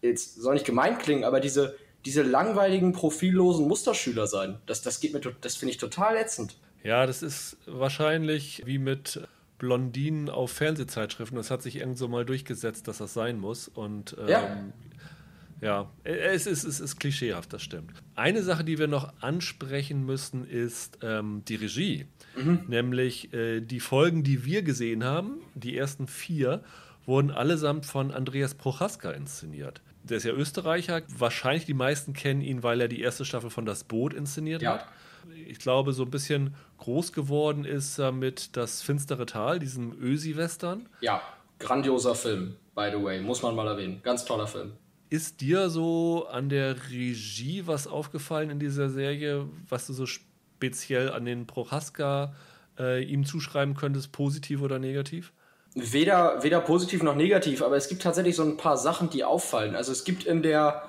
[0.00, 4.60] jetzt soll nicht gemein klingen, aber diese, diese langweiligen, profillosen Musterschüler sein?
[4.66, 6.56] Das, das geht mir, das finde ich total ätzend.
[6.82, 9.20] Ja, das ist wahrscheinlich wie mit
[9.58, 11.36] Blondinen auf Fernsehzeitschriften.
[11.36, 13.68] Das hat sich irgendwo mal durchgesetzt, dass das sein muss.
[13.68, 14.72] Und ähm, ja.
[15.60, 17.92] ja, es ist, es ist klischeehaft, das stimmt.
[18.14, 22.06] Eine Sache, die wir noch ansprechen müssen, ist ähm, die Regie.
[22.36, 22.60] Mhm.
[22.68, 26.62] Nämlich äh, die Folgen, die wir gesehen haben, die ersten vier,
[27.04, 29.82] wurden allesamt von Andreas Prochaska inszeniert.
[30.04, 31.02] Der ist ja Österreicher.
[31.08, 34.74] Wahrscheinlich die meisten kennen ihn, weil er die erste Staffel von Das Boot inszeniert ja.
[34.74, 34.86] hat
[35.46, 40.88] ich glaube, so ein bisschen groß geworden ist mit Das finstere Tal, diesem Ösi-Western.
[41.00, 41.22] Ja,
[41.58, 44.00] grandioser Film, by the way, muss man mal erwähnen.
[44.02, 44.72] Ganz toller Film.
[45.10, 51.10] Ist dir so an der Regie was aufgefallen in dieser Serie, was du so speziell
[51.10, 52.34] an den Prochaska
[52.78, 55.32] äh, ihm zuschreiben könntest, positiv oder negativ?
[55.74, 59.76] Weder, weder positiv noch negativ, aber es gibt tatsächlich so ein paar Sachen, die auffallen.
[59.76, 60.82] Also es gibt in der,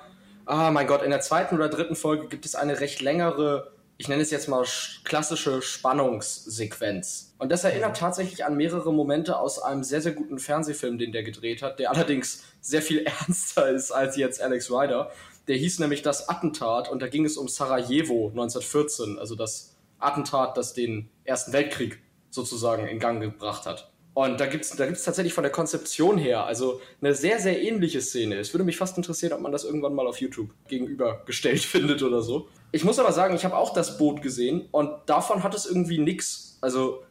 [0.46, 4.08] ah mein Gott, in der zweiten oder dritten Folge gibt es eine recht längere ich
[4.08, 4.64] nenne es jetzt mal
[5.04, 7.34] klassische Spannungssequenz.
[7.36, 8.00] Und das erinnert mhm.
[8.00, 11.90] tatsächlich an mehrere Momente aus einem sehr, sehr guten Fernsehfilm, den der gedreht hat, der
[11.90, 15.10] allerdings sehr viel ernster ist als jetzt Alex Ryder.
[15.48, 20.56] Der hieß nämlich Das Attentat und da ging es um Sarajevo 1914, also das Attentat,
[20.56, 23.92] das den Ersten Weltkrieg sozusagen in Gang gebracht hat.
[24.12, 27.62] Und da gibt es da gibt's tatsächlich von der Konzeption her, also eine sehr, sehr
[27.62, 28.36] ähnliche Szene.
[28.36, 32.20] Es würde mich fast interessieren, ob man das irgendwann mal auf YouTube gegenübergestellt findet oder
[32.22, 32.48] so.
[32.72, 35.98] Ich muss aber sagen, ich habe auch das Boot gesehen und davon hat es irgendwie
[35.98, 36.58] nichts.
[36.60, 37.02] Also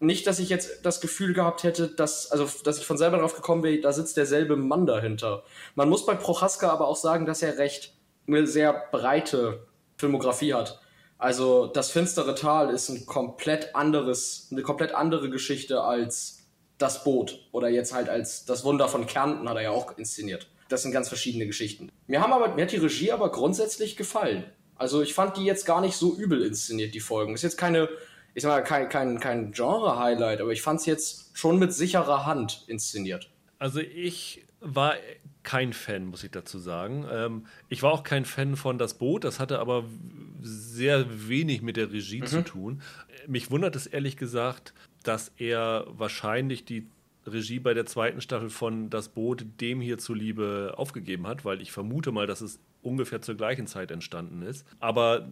[0.00, 3.34] nicht, dass ich jetzt das Gefühl gehabt hätte, dass, also, dass ich von selber drauf
[3.34, 5.42] gekommen wäre, da sitzt derselbe Mann dahinter.
[5.74, 7.94] Man muss bei Prochaska aber auch sagen, dass er recht
[8.26, 10.80] eine sehr breite Filmografie hat.
[11.18, 16.43] Also das finstere Tal ist ein komplett anderes, eine komplett andere Geschichte als
[16.84, 20.48] das Boot oder jetzt halt als das Wunder von Kärnten hat er ja auch inszeniert.
[20.68, 21.90] Das sind ganz verschiedene Geschichten.
[22.06, 24.44] Mir haben aber mir hat die Regie aber grundsätzlich gefallen.
[24.76, 27.32] Also ich fand die jetzt gar nicht so übel inszeniert, die Folgen.
[27.32, 27.88] Ist jetzt keine,
[28.34, 32.26] ich sag mal, kein, kein, kein Genre-Highlight, aber ich fand es jetzt schon mit sicherer
[32.26, 33.30] Hand inszeniert.
[33.58, 34.94] Also ich war
[35.42, 37.06] kein Fan, muss ich dazu sagen.
[37.10, 39.84] Ähm, ich war auch kein Fan von Das Boot, das hatte aber
[40.42, 42.26] sehr wenig mit der Regie mhm.
[42.26, 42.82] zu tun.
[43.26, 46.86] Mich wundert es ehrlich gesagt, dass er wahrscheinlich die
[47.26, 51.72] Regie bei der zweiten Staffel von Das Boot dem hier zuliebe aufgegeben hat, weil ich
[51.72, 54.66] vermute mal, dass es ungefähr zur gleichen Zeit entstanden ist.
[54.78, 55.28] Aber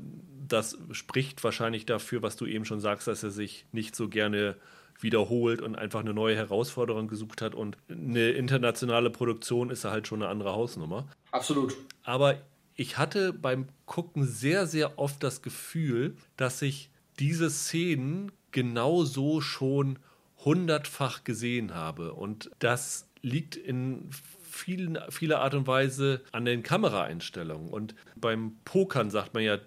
[0.48, 4.56] das spricht wahrscheinlich dafür, was du eben schon sagst, dass er sich nicht so gerne
[5.00, 7.54] wiederholt und einfach eine neue Herausforderung gesucht hat.
[7.54, 11.08] Und eine internationale Produktion ist halt schon eine andere Hausnummer.
[11.30, 11.76] Absolut.
[12.04, 12.40] Aber
[12.74, 19.40] ich hatte beim Gucken sehr, sehr oft das Gefühl, dass ich diese Szenen genau so
[19.40, 19.98] schon
[20.44, 22.14] hundertfach gesehen habe.
[22.14, 24.08] Und das liegt in
[24.42, 27.68] vielen, vieler Art und Weise an den Kameraeinstellungen.
[27.68, 29.58] Und beim Pokern sagt man ja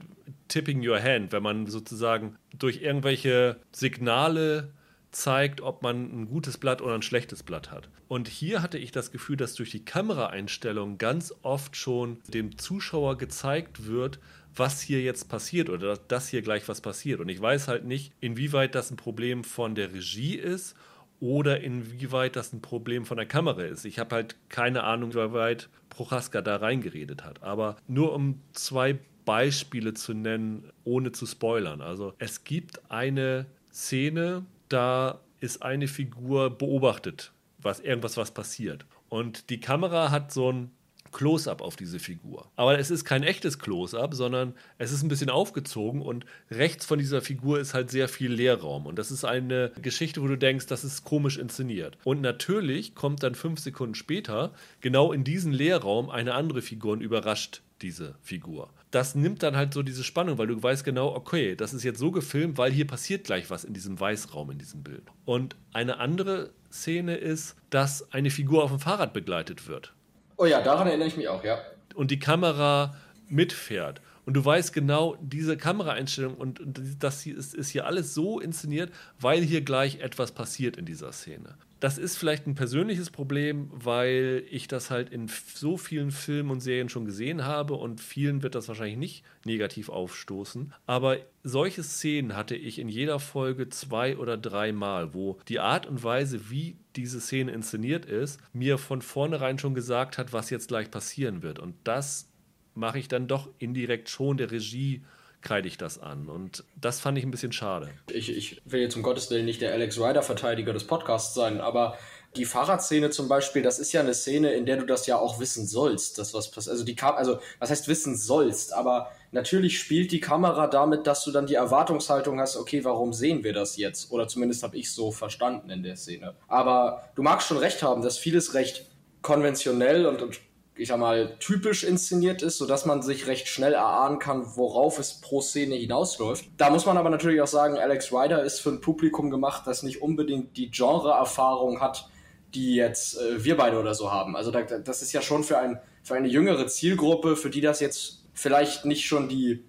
[0.47, 4.71] tipping your hand, wenn man sozusagen durch irgendwelche Signale
[5.11, 7.89] zeigt, ob man ein gutes Blatt oder ein schlechtes Blatt hat.
[8.07, 13.17] Und hier hatte ich das Gefühl, dass durch die Kameraeinstellung ganz oft schon dem Zuschauer
[13.17, 14.19] gezeigt wird,
[14.55, 17.19] was hier jetzt passiert oder dass hier gleich was passiert.
[17.19, 20.75] Und ich weiß halt nicht, inwieweit das ein Problem von der Regie ist
[21.19, 23.85] oder inwieweit das ein Problem von der Kamera ist.
[23.85, 27.43] Ich habe halt keine Ahnung, wie weit Prochaska da reingeredet hat.
[27.43, 31.81] Aber nur um zwei Beispiele zu nennen, ohne zu spoilern.
[31.81, 38.85] Also es gibt eine Szene, da ist eine Figur beobachtet, was irgendwas was passiert.
[39.09, 40.71] Und die Kamera hat so ein
[41.15, 42.51] Close-up auf diese Figur.
[42.57, 46.99] Aber es ist kein echtes Close-up, sondern es ist ein bisschen aufgezogen und rechts von
[46.99, 48.85] dieser Figur ist halt sehr viel Leerraum.
[48.85, 51.97] Und das ist eine Geschichte, wo du denkst, das ist komisch inszeniert.
[52.03, 57.01] Und natürlich kommt dann fünf Sekunden später genau in diesen Leerraum eine andere Figur und
[57.01, 58.69] überrascht diese Figur.
[58.91, 61.99] Das nimmt dann halt so diese Spannung, weil du weißt genau, okay, das ist jetzt
[61.99, 65.03] so gefilmt, weil hier passiert gleich was in diesem Weißraum, in diesem Bild.
[65.23, 69.93] Und eine andere Szene ist, dass eine Figur auf dem Fahrrad begleitet wird.
[70.37, 71.59] Oh ja, daran erinnere ich mich auch, ja.
[71.93, 72.95] Und die Kamera
[73.29, 74.01] mitfährt.
[74.25, 76.61] Und du weißt genau, diese Kameraeinstellung und
[76.99, 81.11] das hier ist, ist hier alles so inszeniert, weil hier gleich etwas passiert in dieser
[81.11, 81.55] Szene.
[81.79, 86.61] Das ist vielleicht ein persönliches Problem, weil ich das halt in so vielen Filmen und
[86.61, 90.73] Serien schon gesehen habe und vielen wird das wahrscheinlich nicht negativ aufstoßen.
[90.87, 95.85] Aber solche Szenen hatte ich in jeder Folge zwei oder drei Mal, wo die Art
[95.85, 100.69] und Weise, wie diese Szene inszeniert ist, mir von vornherein schon gesagt hat, was jetzt
[100.69, 101.59] gleich passieren wird.
[101.59, 102.31] Und das
[102.75, 105.03] mache ich dann doch indirekt schon der Regie
[105.45, 106.27] kreide ich das an.
[106.27, 107.89] Und das fand ich ein bisschen schade.
[108.11, 111.97] Ich, ich will jetzt um Gottes Willen nicht der Alex Ryder-Verteidiger des Podcasts sein, aber
[112.35, 115.39] die Fahrradszene zum Beispiel, das ist ja eine Szene, in der du das ja auch
[115.39, 116.73] wissen sollst, dass was passiert.
[116.73, 121.23] Also die Kam also was heißt wissen sollst, aber natürlich spielt die Kamera damit, dass
[121.23, 124.11] du dann die Erwartungshaltung hast, okay, warum sehen wir das jetzt?
[124.11, 126.35] Oder zumindest habe ich so verstanden in der Szene.
[126.47, 128.89] Aber du magst schon recht haben, dass vieles recht
[129.21, 130.41] konventionell und, und
[130.77, 135.21] ich sag mal, typisch inszeniert ist, sodass man sich recht schnell erahnen kann, worauf es
[135.21, 136.45] pro Szene hinausläuft.
[136.57, 139.83] Da muss man aber natürlich auch sagen, Alex Ryder ist für ein Publikum gemacht, das
[139.83, 142.09] nicht unbedingt die Genre-Erfahrung hat,
[142.53, 144.35] die jetzt äh, wir beide oder so haben.
[144.35, 147.79] Also da, das ist ja schon für, ein, für eine jüngere Zielgruppe, für die das
[147.79, 149.63] jetzt vielleicht nicht schon die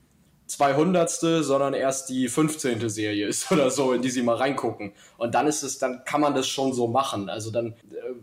[0.46, 1.10] 200.
[1.10, 2.88] sondern erst die 15.
[2.88, 4.92] Serie ist oder so, in die sie mal reingucken.
[5.18, 7.28] Und dann ist es, dann kann man das schon so machen.
[7.28, 7.74] Also dann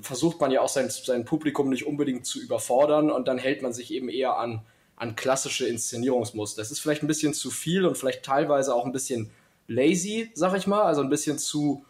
[0.02, 3.74] versucht man ja auch sein, sein Publikum nicht unbedingt zu überfordern und dann hält man
[3.74, 4.62] sich eben eher an,
[4.96, 6.62] an klassische Inszenierungsmuster.
[6.62, 9.32] Das ist vielleicht ein bisschen zu viel und vielleicht teilweise auch ein bisschen
[9.68, 11.86] lazy, sag ich mal, also ein bisschen zu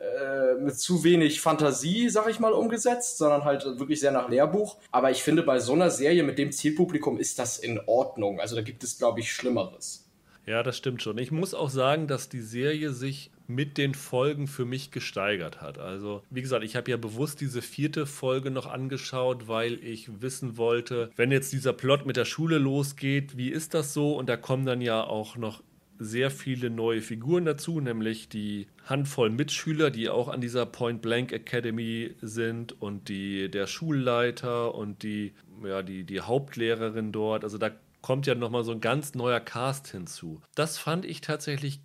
[0.00, 4.78] äh, mit zu wenig Fantasie, sag ich mal, umgesetzt, sondern halt wirklich sehr nach Lehrbuch.
[4.90, 8.40] Aber ich finde, bei so einer Serie mit dem Zielpublikum ist das in Ordnung.
[8.40, 10.09] Also da gibt es, glaube ich, Schlimmeres.
[10.46, 11.18] Ja, das stimmt schon.
[11.18, 15.78] Ich muss auch sagen, dass die Serie sich mit den Folgen für mich gesteigert hat.
[15.78, 20.56] Also, wie gesagt, ich habe ja bewusst diese vierte Folge noch angeschaut, weil ich wissen
[20.56, 24.16] wollte, wenn jetzt dieser Plot mit der Schule losgeht, wie ist das so?
[24.16, 25.62] Und da kommen dann ja auch noch
[26.00, 31.30] sehr viele neue Figuren dazu, nämlich die Handvoll Mitschüler, die auch an dieser Point Blank
[31.30, 37.44] Academy sind und die, der Schulleiter und die, ja, die, die Hauptlehrerin dort.
[37.44, 37.70] Also da
[38.02, 40.40] kommt ja nochmal so ein ganz neuer Cast hinzu.
[40.54, 41.80] Das fand ich tatsächlich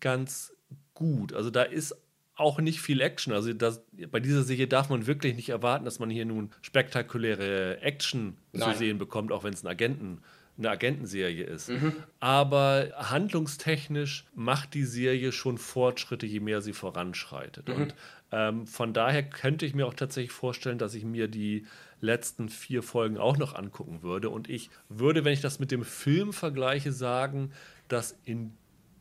[0.00, 0.52] ganz
[0.94, 1.32] gut.
[1.32, 1.96] Also da ist
[2.34, 3.32] auch nicht viel Action.
[3.32, 7.80] Also das, bei dieser Serie darf man wirklich nicht erwarten, dass man hier nun spektakuläre
[7.80, 8.72] Action Nein.
[8.72, 10.22] zu sehen bekommt, auch wenn es ein Agenten
[10.56, 11.68] eine Agentenserie ist.
[11.68, 11.94] Mhm.
[12.20, 17.68] Aber handlungstechnisch macht die Serie schon Fortschritte, je mehr sie voranschreitet.
[17.68, 17.74] Mhm.
[17.74, 17.94] Und
[18.32, 21.66] ähm, von daher könnte ich mir auch tatsächlich vorstellen, dass ich mir die
[22.00, 24.30] letzten vier Folgen auch noch angucken würde.
[24.30, 27.52] Und ich würde, wenn ich das mit dem Film vergleiche, sagen,
[27.88, 28.52] dass in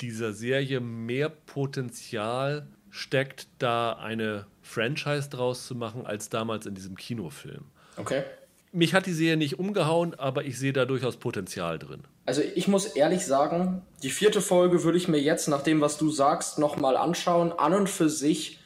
[0.01, 6.95] dieser Serie mehr Potenzial steckt, da eine Franchise draus zu machen, als damals in diesem
[6.95, 7.65] Kinofilm.
[7.97, 8.23] Okay
[8.71, 12.03] mich hat die Serie nicht umgehauen, aber ich sehe da durchaus Potenzial drin.
[12.25, 15.97] Also ich muss ehrlich sagen, die vierte Folge würde ich mir jetzt, nach dem, was
[15.97, 17.51] du sagst, nochmal anschauen.
[17.53, 18.59] An und für sich,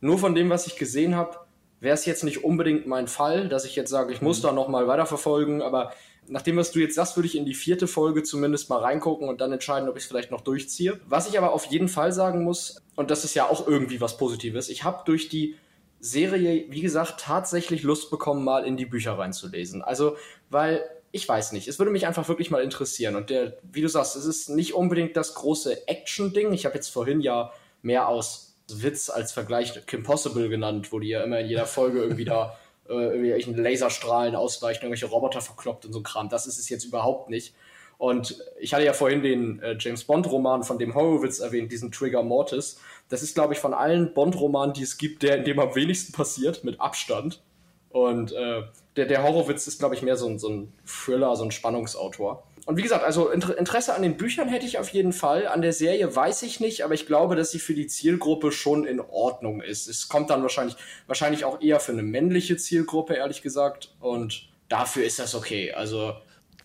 [0.00, 1.38] nur von dem, was ich gesehen habe,
[1.80, 4.48] wäre es jetzt nicht unbedingt mein Fall, dass ich jetzt sage, ich muss mhm.
[4.48, 5.92] da nochmal weiterverfolgen, aber
[6.26, 9.28] nach dem, was du jetzt sagst, würde ich in die vierte Folge zumindest mal reingucken
[9.28, 11.00] und dann entscheiden, ob ich es vielleicht noch durchziehe.
[11.06, 14.16] Was ich aber auf jeden Fall sagen muss, und das ist ja auch irgendwie was
[14.18, 15.56] Positives, ich habe durch die
[16.00, 19.82] Serie, wie gesagt, tatsächlich Lust bekommen, mal in die Bücher reinzulesen.
[19.82, 20.16] Also,
[20.50, 23.16] weil ich weiß nicht, es würde mich einfach wirklich mal interessieren.
[23.16, 26.52] Und der, wie du sagst, es ist nicht unbedingt das große Action-Ding.
[26.52, 31.08] Ich habe jetzt vorhin ja mehr aus Witz als Vergleich Kim Possible genannt, wo die
[31.08, 32.56] ja immer in jeder Folge irgendwie da
[32.88, 36.28] äh, irgendwelchen Laserstrahlen ausweichen, irgendwelche Roboter verkloppt und so Kram.
[36.28, 37.54] Das ist es jetzt überhaupt nicht.
[37.98, 42.22] Und ich hatte ja vorhin den äh, James Bond-Roman von dem Horowitz erwähnt, diesen Trigger
[42.22, 42.80] Mortis.
[43.08, 46.12] Das ist, glaube ich, von allen Bond-Romanen, die es gibt, der in dem am wenigsten
[46.12, 47.42] passiert, mit Abstand.
[47.90, 48.62] Und äh,
[48.96, 52.44] der, der Horowitz ist, glaube ich, mehr so ein, so ein Thriller, so ein Spannungsautor.
[52.68, 55.46] Und wie gesagt, also Interesse an den Büchern hätte ich auf jeden Fall.
[55.48, 58.84] An der Serie weiß ich nicht, aber ich glaube, dass sie für die Zielgruppe schon
[58.84, 59.88] in Ordnung ist.
[59.88, 60.76] Es kommt dann wahrscheinlich,
[61.06, 63.94] wahrscheinlich auch eher für eine männliche Zielgruppe, ehrlich gesagt.
[64.00, 65.72] Und dafür ist das okay.
[65.72, 66.12] Also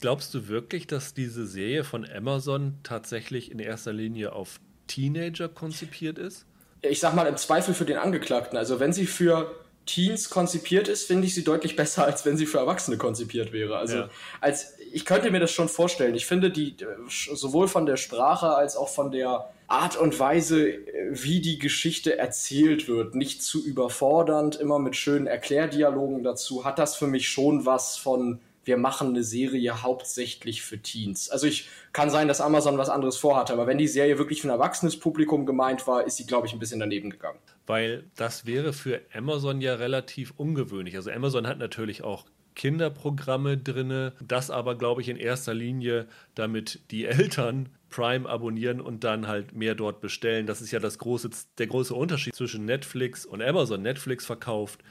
[0.01, 6.17] Glaubst du wirklich, dass diese Serie von Amazon tatsächlich in erster Linie auf Teenager konzipiert
[6.17, 6.45] ist?
[6.81, 8.57] Ich sag mal im Zweifel für den Angeklagten.
[8.57, 12.45] Also wenn sie für Teens konzipiert ist, finde ich sie deutlich besser, als wenn sie
[12.45, 13.77] für Erwachsene konzipiert wäre.
[13.77, 14.09] Also ja.
[14.39, 16.13] als ich könnte mir das schon vorstellen.
[16.13, 16.75] Ich finde die
[17.07, 20.77] sowohl von der Sprache als auch von der Art und Weise,
[21.09, 26.95] wie die Geschichte erzählt wird, nicht zu überfordernd, immer mit schönen Erklärdialogen dazu, hat das
[26.95, 31.29] für mich schon was von wir machen eine Serie hauptsächlich für Teens.
[31.29, 34.47] Also ich kann sein, dass Amazon was anderes vorhatte, aber wenn die Serie wirklich für
[34.47, 37.39] ein erwachsenes Publikum gemeint war, ist sie, glaube ich, ein bisschen daneben gegangen.
[37.65, 40.95] Weil das wäre für Amazon ja relativ ungewöhnlich.
[40.95, 42.25] Also Amazon hat natürlich auch
[42.55, 44.11] Kinderprogramme drin.
[44.25, 49.53] Das aber, glaube ich, in erster Linie, damit die Eltern Prime abonnieren und dann halt
[49.53, 50.47] mehr dort bestellen.
[50.47, 53.83] Das ist ja das große, der große Unterschied zwischen Netflix und Amazon.
[53.83, 54.83] Netflix verkauft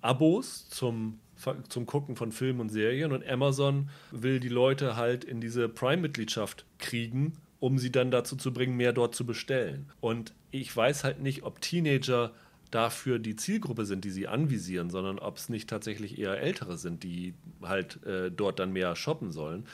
[0.00, 1.20] Abos zum,
[1.68, 6.64] zum Gucken von Filmen und Serien und Amazon will die Leute halt in diese Prime-Mitgliedschaft
[6.78, 9.90] kriegen, um sie dann dazu zu bringen, mehr dort zu bestellen.
[10.00, 12.32] Und ich weiß halt nicht, ob Teenager
[12.70, 17.02] dafür die Zielgruppe sind, die sie anvisieren, sondern ob es nicht tatsächlich eher Ältere sind,
[17.02, 19.66] die halt äh, dort dann mehr shoppen sollen.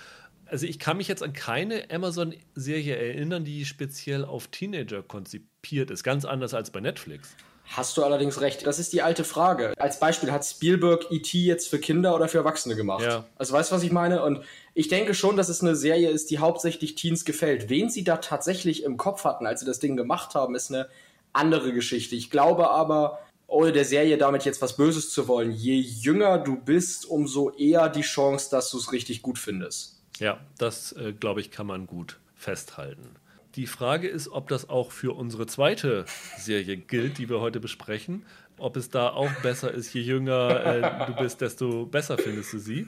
[0.47, 6.03] Also ich kann mich jetzt an keine Amazon-Serie erinnern, die speziell auf Teenager konzipiert ist.
[6.03, 7.35] Ganz anders als bei Netflix.
[7.65, 8.67] Hast du allerdings recht.
[8.67, 9.73] Das ist die alte Frage.
[9.79, 11.39] Als Beispiel hat Spielberg E.T.
[11.39, 13.03] jetzt für Kinder oder für Erwachsene gemacht?
[13.03, 13.25] Ja.
[13.37, 14.23] Also weißt du, was ich meine?
[14.23, 17.71] Und ich denke schon, dass es eine Serie ist, die hauptsächlich Teens gefällt.
[17.71, 20.89] Wen sie da tatsächlich im Kopf hatten, als sie das Ding gemacht haben, ist eine
[21.33, 22.15] andere Geschichte.
[22.17, 26.57] Ich glaube aber, ohne der Serie damit jetzt was Böses zu wollen, je jünger du
[26.57, 30.03] bist, umso eher die Chance, dass du es richtig gut findest.
[30.19, 33.17] Ja, das äh, glaube ich, kann man gut festhalten.
[33.57, 36.07] Die Frage ist, ob das auch für unsere zweite
[36.39, 38.25] Serie gilt, die wir heute besprechen
[38.63, 42.59] ob es da auch besser ist, je jünger äh, du bist, desto besser findest du
[42.59, 42.87] sie.